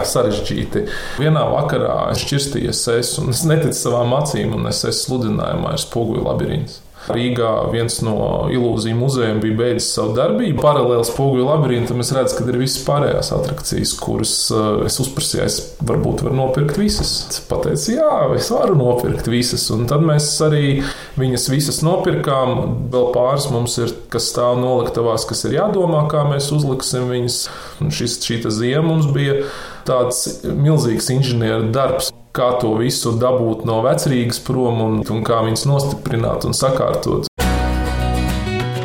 sarežģīti. 0.00 0.86
Vienā 1.20 1.44
vakarā 1.52 1.98
šķirstījies 2.18 2.82
es, 2.96 3.14
un 3.22 3.34
es 3.34 3.44
neticu 3.48 3.76
savām 3.78 4.16
acīm, 4.18 4.56
un 4.56 4.70
es 4.70 4.84
esmu 4.84 4.94
sludinājumā 5.06 5.76
ar 5.76 5.82
spoguļu 5.82 6.26
labirintu. 6.26 6.85
Rīgā 7.12 7.50
viens 7.72 7.98
no 8.04 8.16
ilūziju 8.52 8.96
muzejiem 8.98 9.40
bija 9.42 9.58
beidzis 9.60 9.92
savu 9.96 10.14
darbību. 10.16 10.58
Paralēli 10.62 11.06
spoguļu 11.06 11.46
labirintam 11.46 12.02
es 12.02 12.10
redzu, 12.16 12.38
ka 12.38 12.46
ir 12.50 12.58
visas 12.60 12.82
pārējās 12.86 13.30
attrakcijas, 13.36 13.92
kuras 14.00 14.34
uh, 14.54 14.82
es 14.88 14.98
uzprasīju, 15.02 15.44
es 15.44 15.58
varbūt 15.86 16.24
varu 16.26 16.40
nopirkt 16.40 16.80
visas. 16.80 17.12
Pateicu, 17.50 17.94
jā, 17.98 18.10
es 18.36 18.50
varu 18.54 18.78
nopirkt 18.80 19.30
visas. 19.30 19.68
Un 19.74 19.86
tad 19.90 20.04
mēs 20.06 20.28
arī 20.46 20.80
viņas 21.20 21.48
visas 21.52 21.80
nopirkām. 21.86 22.58
Vēl 22.92 23.10
pāris 23.14 23.48
mums 23.54 23.78
ir, 23.82 23.94
kas 24.12 24.30
stāv 24.32 24.58
noliktavās, 24.62 25.28
kas 25.28 25.46
ir 25.48 25.58
jādomā, 25.60 26.06
kā 26.12 26.26
mēs 26.28 26.50
uzliksim 26.56 27.10
viņas. 27.12 27.40
Un 27.82 27.94
šis, 27.94 28.20
šī 28.24 28.42
ziema 28.50 28.88
mums 28.90 29.10
bija 29.14 29.40
tāds 29.86 30.42
milzīgs 30.44 31.10
inženieru 31.14 31.70
darbs 31.74 32.15
kā 32.36 32.52
to 32.60 32.74
visu 32.80 33.16
dabūt 33.20 33.64
no 33.68 33.80
vecrīgas 33.86 34.42
prom 34.44 34.84
un, 34.84 35.00
un 35.02 35.24
kā 35.26 35.40
viņas 35.46 35.66
nostiprināt 35.70 36.44
un 36.48 36.56
sakārtot. 36.56 37.30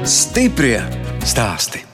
Stiprie 0.07 0.79
stāsti! 1.27 1.85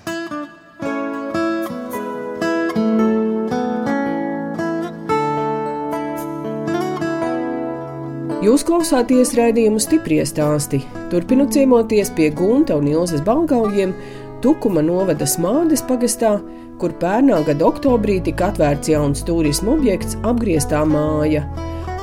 Jūs 8.48 8.62
klausāties 8.64 9.34
raidījumu 9.36 9.82
stipri 9.84 10.22
stāstī. 10.24 10.80
Turpinot 11.12 11.52
ciemoties 11.52 12.14
pie 12.16 12.30
Gunta 12.32 12.78
un 12.80 12.86
Ilzas 12.88 13.20
balgaujiem, 13.26 13.92
Tukuma 14.40 14.80
novada 14.86 15.26
Smādes 15.28 15.82
pagastā, 15.84 16.38
kur 16.82 16.94
pērnā 17.02 17.40
gada 17.48 17.66
oktobrī 17.68 18.20
tika 18.24 18.52
atvērts 18.52 18.92
jauns 18.92 19.24
turismu 19.28 19.74
objekts- 19.78 20.18
apgrieztā 20.30 20.84
māja. 20.86 21.44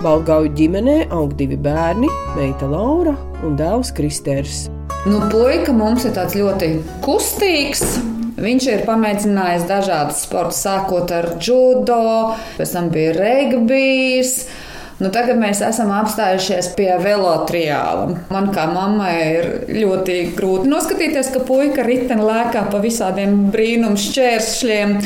Balgauju 0.02 0.50
ģimenē 0.58 0.96
aug 1.14 1.36
divi 1.38 1.56
bērni- 1.56 2.08
meita 2.36 2.68
Laura 2.70 3.16
un 3.42 3.56
dēls 3.56 3.92
Kristers. 3.94 4.68
Nu, 5.06 5.20
puika 5.30 5.72
mums 5.72 6.04
ir 6.04 6.12
tāds 6.12 6.34
ļoti 6.34 6.82
kustīgs. 7.04 7.82
Viņš 8.34 8.66
ir 8.66 8.86
pamēģinājis 8.86 9.66
dažādas 9.68 10.24
sporta, 10.26 10.56
sākot 10.58 11.10
ar 11.10 11.38
judo, 11.38 12.34
pēc 12.58 12.72
tam 12.72 12.90
bija 12.90 13.12
regbijs. 13.14 14.48
Nu, 15.02 15.10
tagad 15.10 15.40
mēs 15.42 15.58
esam 15.66 15.90
apstājušies 15.90 16.70
pie 16.78 16.92
velotriāla. 17.02 18.12
Man 18.30 18.52
kā 18.54 18.68
mammai 18.70 19.14
ir 19.32 19.48
ļoti 19.74 20.20
grūti 20.36 20.70
noskatīties, 20.70 21.32
ka 21.34 21.42
puika 21.48 21.82
riteni 21.86 22.22
lēkā 22.22 22.68
pa 22.70 22.82
visādiem 22.82 23.48
brīnumu 23.54 23.98
šķēršļiem. 23.98 24.96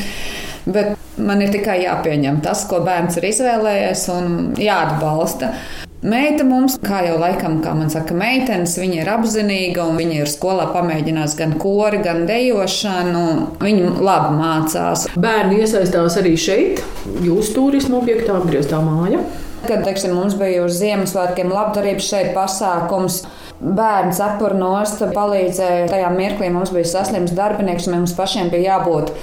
Bet 0.69 0.93
man 1.17 1.41
ir 1.41 1.49
tikai 1.55 1.79
jāpieņem 1.87 2.41
tas, 2.45 2.67
ko 2.69 2.83
bērns 2.85 3.17
ir 3.17 3.29
izvēlējies 3.31 4.05
un 4.13 4.33
jāatbalsta. 4.61 5.55
Meita 5.99 6.45
mums, 6.47 6.77
kā 6.79 7.01
jau 7.03 7.17
laikam, 7.19 7.57
kā 7.59 7.73
man 7.75 7.89
saka, 7.91 8.15
meitenes, 8.15 8.77
viņa 8.79 9.01
ir 9.01 9.09
apzinīga 9.11 9.83
un 9.89 9.97
viņa 9.99 10.21
ir 10.21 10.29
skolā 10.31 10.69
pamēģinājusi 10.71 11.39
gan 11.41 11.57
kori, 11.59 11.99
gan 12.05 12.23
dejošanu. 12.29 13.25
Viņa 13.59 13.91
labi 13.97 14.37
mācās. 14.37 15.09
Bērni 15.19 15.59
iesaistās 15.65 16.15
arī 16.21 16.37
šeit, 16.39 16.79
jūsu 17.25 17.57
turismu 17.57 17.99
objektā, 17.99 18.37
apgrieztā 18.37 18.79
māja. 18.85 19.25
Kad 19.67 19.83
teiksim, 19.83 20.15
mums 20.15 20.37
bija 20.39 20.63
uz 20.63 20.77
Ziemassvētkiem 20.79 21.51
labdarības 21.51 22.07
šeit 22.07 22.31
pasākums, 22.35 23.23
bērns 23.59 24.21
apurnosta 24.23 25.09
palīdzēja. 25.11 25.89
Tajā 25.91 26.09
mirklī 26.15 26.47
mums 26.53 26.71
bija 26.75 26.87
saslims 26.87 27.35
darbinieks, 27.35 27.89
un 27.89 27.99
mums 27.99 28.15
pašiem 28.17 28.51
bija 28.53 28.77
jābūt 28.77 29.13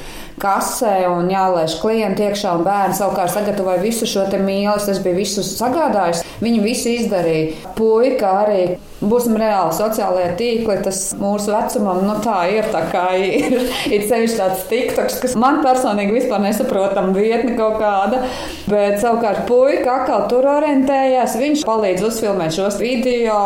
kasē 0.40 1.06
un 1.08 1.30
jālaiž 1.32 1.78
klienti 1.80 2.26
iekšā, 2.26 2.58
un 2.58 2.64
bērns 2.66 3.00
savukārt 3.00 3.32
sagatavoja 3.32 3.80
visu 3.80 4.08
šo 4.08 4.26
mīlestību. 4.28 4.92
Es 4.92 5.02
biju 5.04 5.16
visu 5.16 5.44
sagādājis, 5.46 6.22
viņi 6.44 6.60
visu 6.64 6.92
izdarīja. 6.92 7.72
Puika 7.78 8.34
arī 8.42 8.60
Būsim 8.96 9.34
reāli 9.36 9.74
sociālajie 9.76 10.28
tīkli, 10.38 10.78
tas 10.80 11.00
mūsu 11.20 11.52
vecumam, 11.52 11.98
nu 12.06 12.14
tā 12.24 12.38
ir 12.48 12.64
tā 12.72 12.80
kā 12.88 13.10
ir. 13.28 13.58
Ir 13.92 14.06
sevišķi 14.08 14.38
tāds 14.40 14.62
tiktoks, 14.70 15.18
kas 15.20 15.34
man 15.36 15.60
personīgi 15.64 16.14
vispār 16.16 16.40
nesaprotam 16.40 17.10
vietni 17.16 17.52
kaut 17.58 17.76
kāda, 17.82 18.22
bet 18.70 18.96
savukārt 19.02 19.44
puika 19.50 19.98
atkal 20.00 20.24
tur 20.30 20.48
orientējās. 20.48 21.36
Viņš 21.40 21.64
palīdz 21.68 22.06
uzfilmēt 22.08 22.56
šos 22.56 22.78
video 22.80 23.36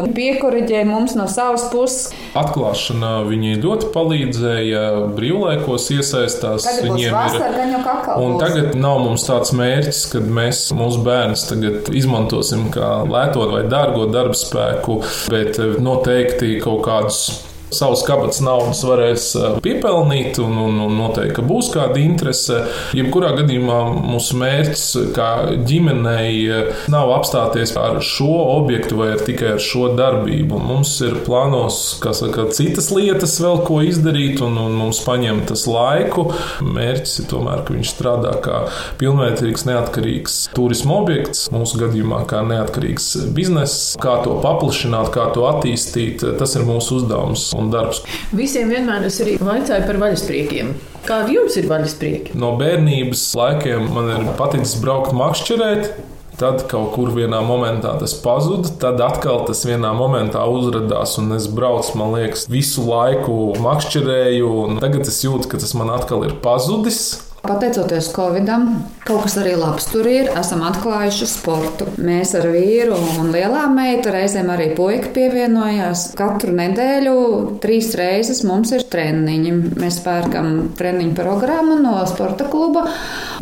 un 0.00 0.10
piekoriģē 0.16 0.82
mums 0.88 1.14
no 1.18 1.28
savas 1.30 1.68
puses. 1.70 2.08
Atklāšanā 2.38 3.12
viņi 3.28 3.54
ļoti 3.62 3.92
palīdzēja, 3.94 4.82
brīvlaikos 5.14 5.88
iesaistās. 5.94 6.66
Tagad 6.66 6.88
Viņiem 6.88 7.14
vasar, 7.14 7.54
ir. 7.54 7.78
Un 8.18 8.34
būs. 8.34 8.42
tagad 8.42 8.74
nav 8.78 8.98
mums 9.06 9.24
tāds 9.28 9.54
mērķis, 9.54 10.02
ka 10.10 10.22
mēs 10.26 10.66
mūsu 10.74 11.06
bērnus 11.06 11.46
tagad 11.48 11.88
izmantosim 11.94 12.66
kā 12.74 12.90
lēto 13.06 13.46
vai 13.52 13.62
dārgo 13.70 14.08
darba 14.10 14.36
spēku 14.38 14.87
laiku, 14.88 15.04
bet 15.30 15.58
eh, 15.58 15.76
noteikti 15.80 16.58
kaut 16.62 16.82
kādus 16.86 17.47
savus 17.74 18.02
kabatas 18.06 18.40
naudas 18.44 18.80
varēs 18.86 19.28
eh, 19.36 19.56
piepelnīt, 19.64 20.38
un, 20.42 20.56
un, 20.62 20.78
un 20.86 20.96
noteikti, 20.98 21.34
ka 21.36 21.44
būs 21.46 21.70
kāda 21.74 22.00
interese. 22.00 22.62
Jebkurā 22.96 23.34
gadījumā 23.38 23.78
mūsu 24.08 24.38
mērķis 24.40 24.86
kā 25.16 25.28
ģimenei 25.68 26.32
eh, 26.48 26.72
nav 26.92 27.12
apstāties 27.18 27.74
ar 27.78 28.00
šo 28.04 28.30
objektu 28.58 29.00
vai 29.00 29.12
ar 29.16 29.24
tikai 29.24 29.54
ar 29.56 29.62
šo 29.62 29.92
darbību. 29.98 30.60
Mums 30.68 30.94
ir 31.04 31.18
plānos 31.26 31.98
saka, 31.98 32.48
citas 32.56 32.90
lietas, 32.94 33.36
vēl 33.42 33.62
ko 33.66 33.82
izdarīt, 33.86 34.42
un, 34.44 34.58
un 34.60 34.76
mums 34.78 35.02
paņem 35.06 35.44
tas 35.48 35.66
laiku. 35.68 36.28
Mērķis 36.64 37.22
ir 37.22 37.28
tomēr, 37.32 37.64
ka 37.66 37.76
viņš 37.76 37.92
strādā 37.92 38.34
kā 38.44 38.64
pilnvērtīgs, 39.00 39.66
neatkarīgs 39.68 40.38
turisma 40.56 40.98
objekts, 41.02 41.46
mūsu 41.54 41.80
gadījumā 41.82 42.24
kā 42.30 42.42
neatkarīgs 42.46 43.10
bizness, 43.36 43.94
kā 44.00 44.18
to 44.24 44.38
paplašināt, 44.44 45.12
kā 45.14 45.28
to 45.36 45.46
attīstīt. 45.50 46.24
Tas 46.38 46.56
ir 46.56 46.66
mūsu 46.68 47.00
uzdevums 47.00 47.50
un 47.58 47.72
darbs. 47.72 48.02
Visiem 48.36 48.70
vienmēr 48.72 49.08
es 49.08 49.18
arī 49.24 49.38
vaicāju 49.42 49.88
par 49.88 50.00
vaļaspriekiem. 50.04 50.76
Kādi 51.08 51.38
jums 51.38 51.56
ir 51.56 51.68
vaļasprieki? 51.70 52.36
No 52.38 52.52
bērnības 52.60 53.24
laikiem 53.38 53.90
man 53.94 54.12
ir 54.12 54.30
paticis 54.38 54.76
braukt 54.82 55.16
makšķerēt. 55.16 55.92
Tad 56.38 56.68
kaut 56.70 56.92
kur 56.94 57.08
vienā 57.10 57.40
momentā 57.42 57.96
tas 57.98 58.12
pazuda, 58.22 58.70
tad 58.78 59.00
atkal 59.02 59.40
tas 59.48 59.64
vienā 59.66 59.90
momentā 59.98 60.44
uzrādījās, 60.46 61.16
un 61.18 61.34
es 61.34 61.48
braucu, 61.50 61.96
man 61.98 62.12
liekas, 62.14 62.44
visu 62.46 62.84
laiku 62.86 63.56
makšķerēju. 63.64 64.52
Tagad 64.78 65.10
es 65.10 65.18
jūtu, 65.24 65.50
ka 65.50 65.58
tas 65.58 65.74
man 65.74 65.90
atkal 65.96 66.22
ir 66.28 66.36
pazudis. 66.44 67.24
Pateicoties 67.42 68.12
Covidam, 68.14 68.68
kaut 69.08 69.24
kas 69.24 69.38
arī 69.40 69.54
labs 69.58 69.88
tur 69.88 70.06
ir. 70.08 70.28
Esam 70.38 70.62
atklājuši 70.68 71.28
sportu. 71.30 71.88
Mēs 72.04 72.34
ar 72.38 72.48
vīru 72.52 72.96
un 73.18 73.30
lielā 73.32 73.64
meita, 73.72 74.12
reizēm 74.14 74.50
arī 74.52 74.70
puika 74.76 75.12
pievienojās. 75.16 76.10
Katru 76.18 76.52
nedēļu 76.58 77.14
trīs 77.62 77.94
reizes 77.98 78.44
mums 78.48 78.74
ir 78.76 78.84
treniņi. 78.92 79.54
Mēs 79.80 80.00
pērkam 80.04 80.50
treniņu 80.78 81.16
programmu 81.18 81.78
no 81.80 81.96
sporta 82.10 82.48
kluba, 82.52 82.84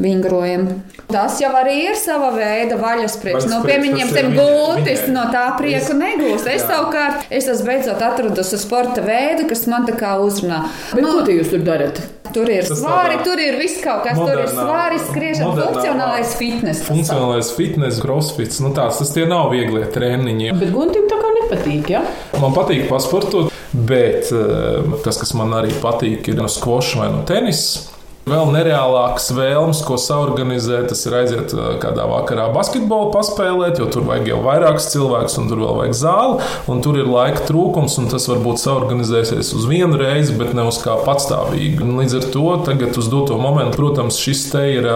vingrojam. 0.03 0.69
Tas 1.11 1.39
jau 1.39 1.53
arī 1.55 1.77
ir 1.87 1.99
sava 1.99 2.33
veida 2.35 2.79
vaļasprieks. 2.81 3.47
No 3.51 3.61
piemiņiem 3.67 4.11
tiem 4.15 4.33
gultis, 4.35 5.05
no 5.11 5.29
tā 5.35 5.49
prieku 5.59 5.95
negūst. 5.99 6.51
Es 6.51 6.67
savukārt, 6.67 7.27
es 7.31 7.47
esmu 7.51 7.71
beidzot 7.71 8.03
atradusi 8.03 8.59
sporta 8.59 9.05
veidu, 9.07 9.47
kas 9.51 9.67
man 9.71 9.87
tā 9.87 9.95
kā 9.99 10.17
uzrunā. 10.23 10.65
Bet 10.93 11.07
no, 11.07 11.19
ko 11.23 11.39
jūs 11.39 11.55
tur 11.55 11.67
darat? 11.67 12.03
Tur 12.35 12.51
ir 12.51 12.67
tas 12.67 12.81
svāri, 12.81 13.17
tur 13.25 13.41
ir 13.41 13.57
viss 13.61 13.79
kaut 13.81 14.03
kas, 14.05 14.19
modernā, 14.19 14.35
tur 14.35 14.43
ir 14.43 14.51
svāri, 14.53 14.99
skriešana, 15.07 15.53
funkcionālais 15.59 16.37
fitness. 16.39 16.85
Funkcionālais 16.87 17.51
fitness, 17.57 18.01
crossfits, 18.03 18.61
nu 18.65 18.73
tāds, 18.77 19.01
tas 19.03 19.13
tie 19.15 19.27
nav 19.29 19.51
vieglie 19.55 19.85
treniņi. 19.93 20.53
Bet 20.61 20.73
Guntim 20.75 21.09
tā 21.11 21.19
kā 21.21 21.33
nepatīk, 21.41 21.91
ja? 21.97 22.05
Man 22.43 22.57
patīk 22.57 22.87
pasportot, 22.91 23.53
bet 23.73 24.33
eh, 24.35 24.97
tas, 25.05 25.21
kas 25.23 25.35
man 25.39 25.55
arī 25.59 25.75
patīk, 25.83 26.33
ir 26.33 26.41
no 26.41 26.49
skvoša 26.51 27.03
vai 27.03 27.13
no 27.15 27.23
tenisa. 27.29 27.96
Vēl 28.27 28.49
nereālākas 28.51 29.29
vēlmes, 29.31 29.85
ko 29.87 29.95
saorganizēt, 30.03 30.89
tas 30.91 31.05
ir 31.07 31.15
aiziet 31.15 31.53
kādā 31.79 32.09
vakarā 32.11 32.49
basketbolu 32.51 33.13
paspēlēt, 33.15 33.79
jo 33.79 33.85
tur 33.95 34.03
vajag 34.09 34.33
jau 34.33 34.39
vairākus 34.43 34.89
cilvēkus, 34.91 35.37
un 35.39 35.47
tur 35.47 35.61
vēl 35.63 35.77
vajag 35.77 35.95
zāli, 35.95 36.49
un 36.75 36.81
tur 36.83 36.99
ir 36.99 37.07
laika 37.07 37.45
trūkums, 37.47 37.95
un 38.03 38.09
tas 38.11 38.27
varbūt 38.27 38.59
saorganizēsies 38.59 39.53
uz 39.55 39.69
vienu 39.71 40.01
reizi, 40.01 40.35
bet 40.41 40.57
ne 40.59 40.65
uz 40.67 40.81
kā 40.83 40.97
patstāvīgi. 41.07 41.79
Un 41.87 42.01
līdz 42.01 42.17
ar 42.19 42.27
to 42.35 42.57
tagad 42.67 42.99
uz 42.99 43.11
doto 43.13 43.37
momentu, 43.39 43.79
protams, 43.79 44.19
šis 44.19 44.43
te 44.51 44.65
ir 44.73 44.91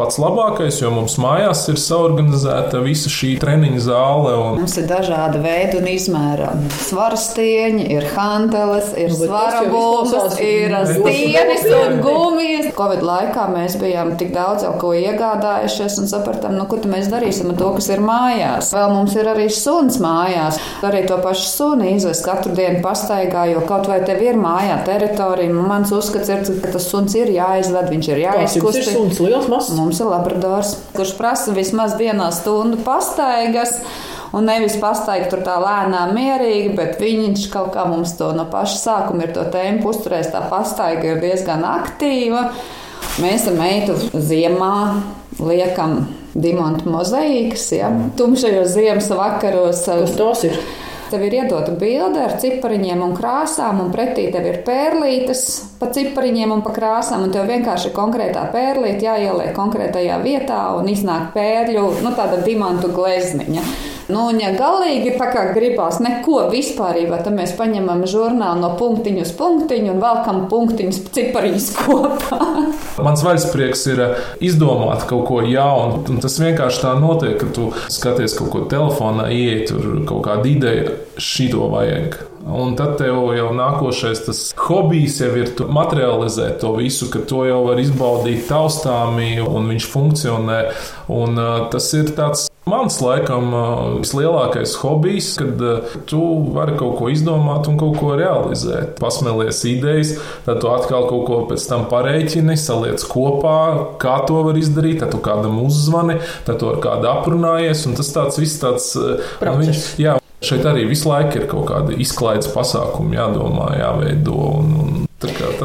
pats 0.00 0.16
labākais, 0.24 0.80
jo 0.80 0.94
mums 0.96 1.18
mājās 1.20 1.66
ir 1.68 1.82
saorganizēta 1.84 2.80
visa 2.80 3.12
šī 3.12 3.34
treniņa 3.44 3.84
zāle. 3.90 4.32
Un... 4.38 4.62
Mums 4.62 4.78
ir 4.80 4.88
dažādi 4.88 5.44
veidi 5.44 5.82
un 5.82 5.92
izmēri. 5.98 6.48
Svara 6.88 7.20
stieņi, 7.28 7.90
ir 7.92 8.08
hanteles, 8.16 8.96
ir 8.96 9.12
nu, 9.12 9.20
svara 9.20 9.68
bumbas, 9.68 10.40
ir 10.40 10.80
stienis 10.94 11.68
un 11.76 12.00
gumijas. 12.08 12.69
Covid 12.76 13.02
laikā 13.04 13.46
mēs 13.52 13.76
bijām 13.80 14.14
tik 14.20 14.32
daudz 14.34 14.64
jau 14.66 14.72
ko 14.80 14.92
iegādājušies 14.96 15.98
un 16.02 16.10
sapratām, 16.10 16.56
nu, 16.58 16.66
ko 16.70 16.78
mēs 16.90 17.10
darīsim 17.12 17.52
ar 17.52 17.58
to, 17.60 17.70
kas 17.76 17.90
ir 17.94 18.02
mājās. 18.04 18.72
Vēl 18.76 18.94
mums 18.94 19.16
ir 19.18 19.30
arī 19.32 19.46
suns 19.54 20.00
mājās. 20.02 20.60
Arī 20.86 21.02
to 21.08 21.18
pašu 21.22 21.48
suni 21.48 21.94
izvest 21.96 22.24
katru 22.26 22.54
dienu 22.56 22.82
pastaigā, 22.84 23.46
jo 23.52 23.64
kaut 23.68 23.88
vai 23.90 24.00
tev 24.06 24.22
ir 24.24 24.38
mājā 24.40 24.80
teritorija. 24.86 25.54
Mans 25.54 25.92
uzskats 25.94 26.30
ir, 26.32 26.44
ka 26.62 26.74
tas 26.76 26.88
suns 26.92 27.16
ir 27.18 27.32
jāizved, 27.34 27.90
viņš 27.94 28.12
ir 28.12 28.22
jāizkustina. 28.26 28.94
Suns 28.94 29.20
liels, 29.24 29.50
mazs. 29.50 29.74
Mums 29.78 30.00
ir 30.02 30.10
labradors, 30.10 30.76
kurš 30.96 31.16
prasa 31.18 31.56
vismaz 31.56 31.96
dienā 32.00 32.30
stundu 32.34 32.80
pastaigas. 32.86 33.78
Un 34.36 34.46
nevis 34.46 34.76
pastaigāt 34.78 35.32
tur 35.32 35.40
tā 35.46 35.56
lēnām, 35.58 36.12
mierīgi, 36.14 36.74
bet 36.78 37.00
viņš 37.02 37.48
kaut 37.50 37.72
kā 37.74 37.86
mums 37.90 38.12
to 38.18 38.30
no 38.36 38.44
paša 38.50 38.78
sākuma 38.78 39.26
ir 39.26 39.34
to 39.34 39.46
tēmu 39.50 39.82
uzturējis. 39.90 40.30
Tā 40.34 40.44
pastaiga 40.52 41.14
ir 41.14 41.24
diezgan 41.24 41.66
aktīva. 41.66 42.50
Mēs 43.20 43.48
ar 43.50 43.56
meitu 43.58 43.96
ziemā 44.14 44.76
liekam 45.40 46.04
diamantu 46.34 46.92
mozaīkas, 46.92 47.66
ja 47.74 47.90
tumšajos 48.16 48.70
ziemas 48.76 49.10
vakaros. 49.10 49.82
Kas 49.88 50.14
tos 50.18 50.46
ir? 50.46 50.62
Tev 51.10 51.24
ir 51.26 51.34
iedota 51.40 51.72
bilde 51.74 52.20
ar 52.22 52.36
cipariņiem 52.38 53.00
un 53.02 53.16
krāsām, 53.18 53.80
un 53.82 53.90
pretī 53.90 54.28
tev 54.30 54.46
ir 54.46 54.60
pērlītes 54.62 55.42
pa 55.80 55.88
cipariņiem 55.90 56.54
un 56.54 56.62
pa 56.62 56.70
krāsām, 56.76 57.26
un 57.26 57.34
tev 57.34 57.50
vienkārši 57.50 57.90
konkrētā 57.96 58.46
pērlīte 58.54 59.08
jāieliek 59.08 59.50
konkrētajā 59.58 60.22
vietā 60.22 60.62
un 60.78 60.86
iznāk 60.94 61.32
pērļu, 61.34 61.88
nu 62.06 62.14
tāda 62.14 62.44
dimantu 62.46 62.94
glezniņa. 62.94 63.89
Nu, 64.10 64.26
un, 64.30 64.40
ja 64.42 64.50
galīgi 64.56 65.14
tā 65.18 65.28
kā 65.30 65.44
gribās 65.54 66.00
neko 66.02 66.48
vispārībā, 66.50 67.20
tad 67.22 67.36
mēs 67.36 67.54
paņemam 67.58 68.02
žurnālu 68.10 68.64
no 68.64 68.72
punktiņu 68.80 69.22
uz 69.22 69.30
punktiņu 69.38 69.92
un 69.94 70.02
velkam 70.02 70.40
punktiņus 70.50 71.00
cipariņus 71.14 71.68
kopā. 71.78 72.40
Mans 73.06 73.22
vaļasprieks 73.24 73.86
ir 73.92 74.02
eh, 74.04 74.24
izdomāt 74.50 75.06
kaut 75.10 75.26
ko 75.28 75.40
jaunu, 75.46 76.02
un 76.10 76.18
tas 76.22 76.40
vienkārši 76.42 76.82
tā 76.82 76.96
notiek, 76.98 77.38
ka 77.40 77.52
tu 77.54 77.70
skaties 77.92 78.34
kaut 78.40 78.50
ko 78.54 78.64
telefonā, 78.72 79.30
ieiet 79.30 79.70
tur 79.70 80.02
kaut 80.08 80.26
kāda 80.26 80.50
ideja, 80.50 80.98
šito 81.20 81.70
vajag. 81.70 82.18
Un 82.50 82.74
tad 82.74 82.96
tev 82.98 83.34
jau 83.36 83.50
nākošais 83.54 84.24
tas 84.26 84.38
hobijs 84.58 85.20
jau 85.20 85.30
ir 85.38 85.52
materializēt 85.70 86.58
to 86.62 86.72
visu, 86.78 87.10
ka 87.12 87.22
to 87.28 87.44
jau 87.46 87.60
var 87.68 87.78
izbaudīt 87.82 88.48
taustāmī, 88.48 89.34
un 89.44 89.68
viņš 89.70 89.90
funkcionē. 89.92 90.62
Un, 91.12 91.36
uh, 91.36 91.68
tas 91.70 91.92
ir 91.98 92.10
tāds 92.16 92.49
Mans 92.68 92.98
laikam 93.00 93.54
vislielākais 94.02 94.74
hobijs, 94.82 95.30
kad 95.40 95.62
tu 96.10 96.20
vari 96.54 96.76
kaut 96.78 96.98
ko 96.98 97.08
izdomāt 97.10 97.70
un 97.70 97.78
kaut 97.80 97.96
ko 97.98 98.12
realizēt. 98.20 98.98
Pasmēlies 99.00 99.62
idejas, 99.70 100.12
tad 100.44 100.60
tu 100.60 100.68
atkal 100.70 101.08
kaut 101.08 101.24
ko 101.26 101.40
pēc 101.50 101.64
tam 101.70 101.88
pareiķini, 101.90 102.58
saliec 102.60 103.02
kopā, 103.10 103.56
kā 104.02 104.20
to 104.28 104.44
var 104.46 104.60
izdarīt, 104.60 105.00
tad 105.00 105.16
tu 105.16 105.22
kādam 105.24 105.62
uzzvani, 105.64 106.20
tad 106.46 106.60
tu 106.60 106.70
ar 106.70 106.80
kādu 106.84 107.10
aprunājies, 107.10 107.88
un 107.88 107.98
tas 107.98 108.12
tāds 108.14 108.40
viss 108.42 108.60
tāds. 108.62 108.92
Viņš, 109.40 109.86
jā, 110.00 110.20
Šeit 110.40 110.64
arī 110.64 110.86
visu 110.88 111.04
laiku 111.10 111.36
ir 111.36 111.50
kaut 111.50 111.66
kāda 111.68 111.96
izklaides 112.00 112.48
pasākuma 112.54 113.12
jādomā, 113.18 113.66
jāveido. 113.76 114.38
Un, 114.56 114.70
un 114.80 114.99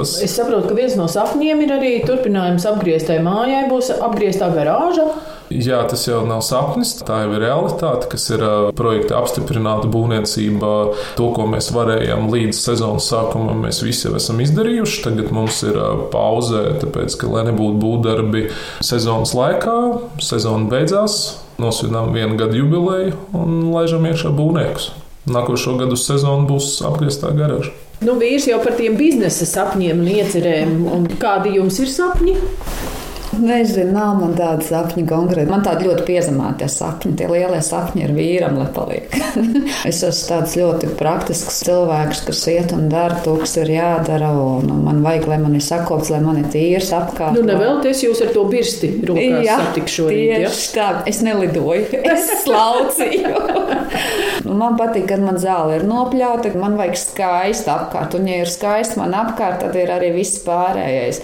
Tas... 0.06 0.22
Es 0.22 0.36
saprotu, 0.38 0.70
ka 0.70 0.78
viens 0.78 0.94
no 1.00 1.08
sapņiem 1.10 1.64
ir 1.66 1.72
arī 1.80 1.94
turpinājums 2.06 2.68
apgrieztai 2.70 3.18
mājai, 3.26 3.66
būs 3.72 3.90
apgrieztā 3.98 4.52
garāža. 4.54 5.08
Jā, 5.54 5.84
tas 5.86 6.02
jau 6.08 6.24
nav 6.26 6.42
sapnis, 6.46 6.96
tā 7.06 7.20
jau 7.22 7.36
ir 7.36 7.44
realitāte, 7.44 8.08
kas 8.10 8.24
ir 8.34 8.42
projekta 8.78 9.20
apstiprināta 9.20 9.90
būvniecība. 9.94 10.72
To, 11.20 11.30
ko 11.36 11.46
mēs 11.50 11.70
varējām 11.76 12.32
līdz 12.34 12.62
sezonas 12.64 13.10
sākumam, 13.12 13.62
mēs 13.66 13.84
visi 13.86 14.08
jau 14.08 14.16
esam 14.18 14.42
izdarījuši. 14.42 15.04
Tagad 15.06 15.30
mums 15.36 15.62
ir 15.68 15.78
pauze, 16.14 16.64
tāpēc, 16.82 17.18
ka, 17.22 17.30
lai 17.30 17.46
nebūtu 17.52 17.82
būvdarbi 17.82 18.46
sezonas 18.86 19.36
laikā, 19.38 19.78
sezona 20.26 20.70
beidzās, 20.72 21.20
nosvinām 21.62 22.14
vienu 22.16 22.42
gadu 22.42 22.64
jubileju 22.64 23.14
un 23.38 23.70
laižam 23.76 24.10
iekšā 24.10 24.34
būvniekus. 24.34 24.92
Nākošo 25.30 25.78
gadu 25.78 25.98
sezonu 25.98 26.50
būs 26.50 26.80
apgrieztā 26.86 27.34
garāža. 27.38 27.74
Nu, 28.06 28.14
vīrs 28.22 28.46
jau 28.46 28.60
par 28.62 28.76
tiem 28.78 28.94
biznesa 29.00 29.48
sapņiem 29.50 30.04
un 30.04 30.10
iecerēm. 30.14 30.76
Un 30.94 31.08
kādi 31.22 31.56
jums 31.58 31.80
ir 31.82 31.90
sapņi? 31.90 32.36
Nezinu, 33.42 33.92
nav 33.96 34.20
man 34.20 34.34
tāda 34.38 34.64
sapņa 34.66 35.06
konkrēti. 35.10 35.50
Man 35.52 35.64
tāda 35.66 35.86
ļoti 35.88 36.06
piezemēta 36.08 36.68
sapņa. 36.72 37.14
Tie 37.20 37.28
lielie 37.30 37.62
sapņi 37.64 38.04
ir 38.06 38.14
vīram, 38.16 38.60
lai 38.60 38.68
paliek. 38.76 39.16
es 39.90 40.02
esmu 40.06 40.30
tāds 40.30 40.56
ļoti 40.60 40.92
praktisks 41.00 41.62
cilvēks, 41.66 42.24
kas 42.28 42.44
iet 42.52 42.74
un 42.76 42.88
dara 42.92 43.20
to, 43.26 43.36
kas 43.42 43.56
ir 43.62 43.72
jādara. 43.76 44.32
Un, 44.36 44.70
un 44.72 44.84
man 44.88 45.02
vajag, 45.06 45.28
lai 45.32 45.40
man 45.44 45.58
ir 45.58 45.66
sakops, 45.66 46.12
lai 46.14 46.22
man 46.26 46.40
ir 46.42 46.50
tīrs 46.54 46.92
apkārt. 46.96 47.38
Nu, 47.38 47.46
nevēlties 47.48 48.06
jūs 48.06 48.24
ar 48.26 48.32
to 48.36 48.46
birsti 48.52 48.92
rokās 49.08 49.48
jā, 49.48 49.58
satikšorīt. 49.64 50.36
Ja? 50.46 50.54
tā. 50.76 50.88
Es 51.10 51.22
nelidoju, 51.26 52.02
es 52.16 52.30
slaucīju. 52.44 53.34
man 54.62 54.80
patīk, 54.80 55.10
kad 55.12 55.24
man 55.24 55.42
zāle 55.42 55.80
ir 55.80 55.88
nopļauta, 55.90 56.54
man 56.60 56.78
vajag 56.80 57.02
skaisti 57.02 57.72
apkārt. 57.74 58.16
Un, 58.20 58.30
ja 58.32 58.46
ir 58.46 58.52
skaisti 58.52 59.02
man 59.02 59.18
apkārt, 59.18 59.62
tad 59.66 59.78
ir 59.80 59.92
arī 59.96 60.14
viss 60.16 60.42
pārējais 60.46 61.22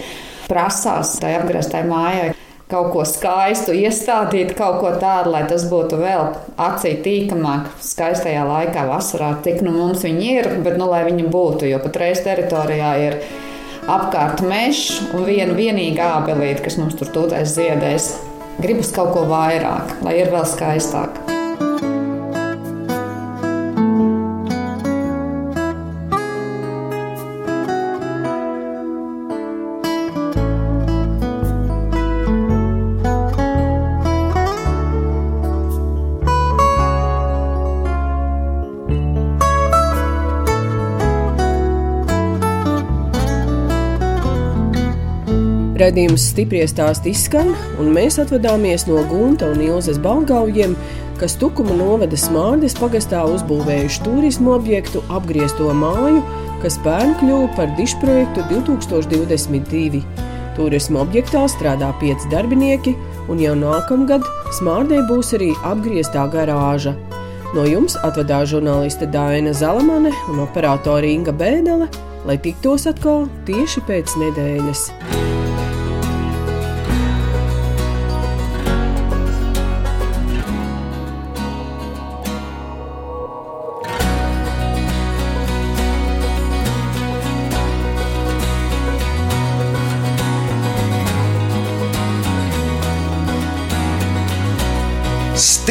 prasās 0.48 1.16
tai 1.22 1.36
apgrieztai 1.40 1.84
mājai 1.88 2.32
kaut 2.72 2.92
ko 2.94 3.04
skaistu 3.08 3.74
iestādīt, 3.76 4.54
kaut 4.56 4.80
ko 4.80 4.94
tādu, 5.00 5.34
lai 5.34 5.44
tas 5.48 5.66
būtu 5.68 5.98
vēl 6.00 6.30
acī 6.56 6.94
tīkamāk, 7.04 7.68
skaistajā 7.84 8.46
laikā, 8.48 8.86
vasarā. 8.88 9.34
Tik 9.44 9.60
nu 9.66 9.74
mums 9.76 10.04
viņi 10.06 10.30
ir, 10.38 10.50
bet 10.64 10.78
nu 10.80 10.88
lai 10.90 11.04
viņi 11.08 11.28
būtu, 11.32 11.68
jo 11.68 11.80
patreiz 11.84 12.22
teritorijā 12.24 12.94
ir 13.06 13.18
apkārt 13.90 14.44
mežs 14.46 15.02
un 15.12 15.26
viena 15.28 15.56
vienīga 15.58 16.14
ābelīte, 16.20 16.64
kas 16.64 16.78
mums 16.80 16.96
tur 16.98 17.12
tūlēs 17.12 17.56
ziedēs. 17.58 18.12
Gribas 18.62 18.92
kaut 18.94 19.12
ko 19.16 19.26
vairāk, 19.28 19.98
lai 20.04 20.20
ir 20.22 20.32
vēl 20.32 20.48
skaistāk. 20.48 21.20
Radījums 45.82 46.28
stipri 46.30 46.60
stāst 46.70 47.08
izskan, 47.10 47.48
un 47.82 47.88
mēs 47.90 48.14
atvadāmies 48.22 48.84
no 48.86 49.00
Gunta 49.10 49.48
un 49.50 49.58
Ilzas 49.64 49.96
balgaujiem, 49.98 50.76
kas 51.18 51.34
Tukuma 51.40 51.74
novada 51.74 52.14
Smārdes 52.14 52.76
pagastā 52.78 53.24
uzbūvējuši 53.26 54.04
turismu 54.04 54.52
objektu 54.54 55.02
apgriezto 55.10 55.72
māju, 55.74 56.20
kas 56.62 56.76
pērn 56.84 57.16
kļuva 57.18 57.48
par 57.56 57.72
dišprojektu 57.80 58.44
2022. 58.52 60.04
Turisma 60.54 61.02
objektā 61.02 61.48
strādā 61.50 61.90
pieci 61.98 62.30
darbinieki, 62.30 62.94
un 63.32 63.42
jau 63.42 63.56
nākamgad 63.58 64.22
Smārdē 64.60 65.02
būs 65.10 65.34
arī 65.34 65.50
apgrieztā 65.66 66.28
garāža. 66.30 66.94
No 67.56 67.66
jums 67.66 67.98
atvedās 68.06 68.52
žurnāliste 68.54 69.10
Dāna 69.10 69.50
Zalamane 69.50 70.14
un 70.30 70.46
operātore 70.46 71.10
Inga 71.10 71.34
Bēdelē, 71.34 71.90
lai 72.28 72.38
tiktos 72.38 72.86
atkal 72.86 73.26
tieši 73.50 73.82
pēc 73.90 74.18
nedēļas. 74.22 75.31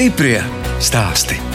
Stiprie 0.02 0.42
stāsti. 0.82 1.51